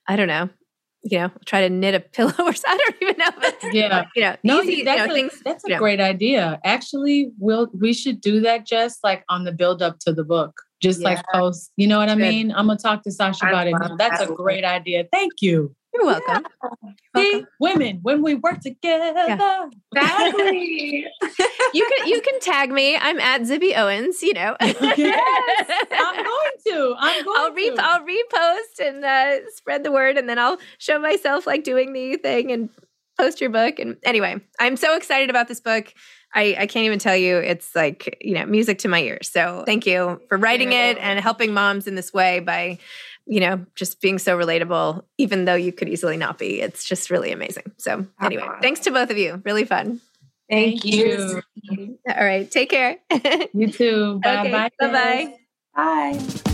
i 0.08 0.16
don't 0.16 0.28
know 0.28 0.50
you 1.04 1.18
know 1.18 1.32
try 1.46 1.62
to 1.62 1.70
knit 1.70 1.96
a 1.96 2.00
pillow 2.14 2.34
or 2.40 2.54
something 2.54 2.64
i 2.66 2.78
don't 2.78 3.02
even 3.02 3.18
know 3.18 3.32
but, 3.40 3.58
yeah. 3.74 4.06
you 4.16 4.22
know 4.22 4.36
no 4.44 4.62
easy, 4.62 4.84
that's, 4.84 5.02
you 5.02 5.08
know, 5.08 5.12
a, 5.12 5.16
things, 5.16 5.42
that's 5.44 5.64
a 5.66 5.76
great 5.78 6.00
idea. 6.00 6.60
Actually 6.64 7.32
we'll 7.40 7.70
we 7.80 7.94
should 7.94 8.22
do 8.22 8.40
that 8.42 8.66
just 8.66 9.04
like 9.04 9.24
on 9.30 9.44
the 9.44 9.52
build 9.52 9.82
up 9.82 10.00
to 10.00 10.14
the 10.14 10.24
book 10.24 10.62
just 10.82 11.02
yeah. 11.02 11.10
like 11.10 11.26
post 11.34 11.72
you 11.76 11.88
know 11.88 11.98
what 11.98 12.10
i 12.10 12.16
mean? 12.16 12.52
I'm 12.52 12.68
gonna 12.68 12.78
talk 12.78 13.04
to 13.04 13.12
sasha 13.12 13.48
about 13.48 13.68
it 13.68 13.76
now. 13.80 13.96
that's 13.96 14.22
a 14.22 14.28
great 14.28 14.64
idea. 14.64 15.06
Thank 15.12 15.34
you 15.42 15.76
you're 15.98 16.06
welcome. 16.06 16.46
Yeah. 17.16 17.22
See, 17.22 17.46
women, 17.60 18.00
when 18.04 18.22
we 18.22 18.36
work 18.36 18.62
together. 18.62 19.14
Yeah. 19.16 19.70
Exactly. 19.96 21.06
you 21.74 21.90
can 21.98 22.08
you 22.08 22.22
can 22.22 22.40
tag 22.40 22.72
me. 22.72 22.96
I'm 22.96 23.20
at 23.20 23.42
Zibby 23.42 23.76
Owens, 23.76 24.22
you 24.22 24.34
know. 24.34 24.56
yes, 24.62 25.70
I'm 25.92 26.16
going 26.24 26.52
to. 26.68 26.96
I'm 27.00 27.24
going 27.24 27.38
I'll 27.40 27.54
re- 27.54 27.76
to. 27.76 27.84
I'll 27.84 28.06
repost 28.06 28.88
and 28.88 29.04
uh, 29.04 29.50
spread 29.56 29.84
the 29.84 29.92
word 29.92 30.18
and 30.18 30.30
then 30.30 30.38
I'll 30.40 30.58
show 30.78 31.00
myself 31.00 31.48
like 31.48 31.64
doing 31.64 31.94
the 31.94 32.18
thing 32.18 32.52
and 32.52 32.70
post 33.18 33.42
your 33.42 33.50
book. 33.50 33.80
And 33.80 33.98
anyway, 34.04 34.40
I'm 34.60 34.78
so 34.78 34.96
excited 34.96 35.30
about 35.30 35.48
this 35.48 35.60
book. 35.60 35.94
I, 36.36 36.56
I 36.60 36.68
can't 36.68 36.86
even 36.86 37.00
tell 37.00 37.16
you. 37.16 37.38
It's 37.38 37.76
like, 37.76 38.18
you 38.22 38.36
know, 38.36 38.46
music 38.46 38.80
to 38.80 38.88
my 38.88 39.02
ears. 39.02 39.30
So 39.30 39.64
thank 39.66 39.86
you 39.86 40.22
for 40.30 40.38
writing 40.38 40.74
it 40.74 40.98
and 41.00 41.20
helping 41.20 41.54
moms 41.54 41.88
in 41.88 41.96
this 41.96 42.14
way 42.14 42.42
by 42.42 42.78
you 43.28 43.40
know, 43.40 43.66
just 43.76 44.02
being 44.02 44.18
so 44.18 44.38
relatable, 44.38 45.04
even 45.18 45.46
though 45.46 45.56
you 45.56 45.72
could 45.72 45.90
easily 45.90 46.18
not 46.18 46.38
be. 46.38 46.62
It's 46.62 46.86
just 46.86 47.10
really 47.10 47.32
amazing. 47.32 47.72
So, 47.78 48.06
anyway, 48.22 48.44
uh-huh. 48.44 48.60
thanks 48.62 48.80
to 48.82 48.92
both 48.92 49.10
of 49.10 49.18
you. 49.18 49.42
Really 49.46 49.66
fun. 49.66 50.02
Thank, 50.50 50.86
you. 50.86 51.42
All 52.08 52.26
right. 52.26 52.50
Take 52.50 52.70
care. 52.70 52.98
you 53.54 53.72
too. 53.72 54.20
Bye 54.24 54.40
okay, 54.40 54.52
bye. 54.52 54.70
Bye-bye. 54.80 55.34
Bye. 55.76 56.54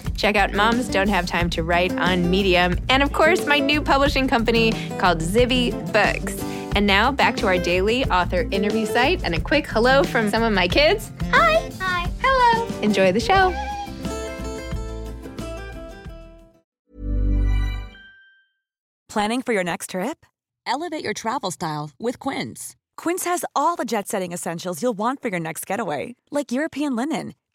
Check 0.21 0.35
out 0.35 0.53
Moms 0.53 0.87
Don't 0.87 1.09
Have 1.09 1.25
Time 1.25 1.49
to 1.49 1.63
Write 1.63 1.97
on 1.97 2.29
Medium. 2.29 2.77
And 2.89 3.01
of 3.01 3.11
course, 3.11 3.47
my 3.47 3.57
new 3.57 3.81
publishing 3.81 4.27
company 4.27 4.71
called 4.99 5.17
Zibby 5.17 5.71
Books. 5.91 6.39
And 6.75 6.85
now 6.85 7.11
back 7.11 7.35
to 7.37 7.47
our 7.47 7.57
daily 7.57 8.05
author 8.05 8.47
interview 8.51 8.85
site 8.85 9.23
and 9.23 9.33
a 9.33 9.39
quick 9.39 9.65
hello 9.65 10.03
from 10.03 10.29
some 10.29 10.43
of 10.43 10.53
my 10.53 10.67
kids. 10.67 11.09
Hi. 11.31 11.67
Hi. 11.79 12.07
Hello. 12.21 12.67
Enjoy 12.83 13.11
the 13.11 13.19
show. 13.19 13.51
Planning 19.09 19.41
for 19.41 19.53
your 19.53 19.63
next 19.63 19.89
trip? 19.89 20.23
Elevate 20.67 21.03
your 21.03 21.15
travel 21.15 21.49
style 21.49 21.89
with 21.99 22.19
Quince. 22.19 22.75
Quince 22.95 23.23
has 23.23 23.43
all 23.55 23.75
the 23.75 23.85
jet 23.85 24.07
setting 24.07 24.33
essentials 24.33 24.83
you'll 24.83 24.93
want 24.93 25.19
for 25.23 25.29
your 25.29 25.39
next 25.39 25.65
getaway, 25.65 26.15
like 26.29 26.51
European 26.51 26.95
linen 26.95 27.33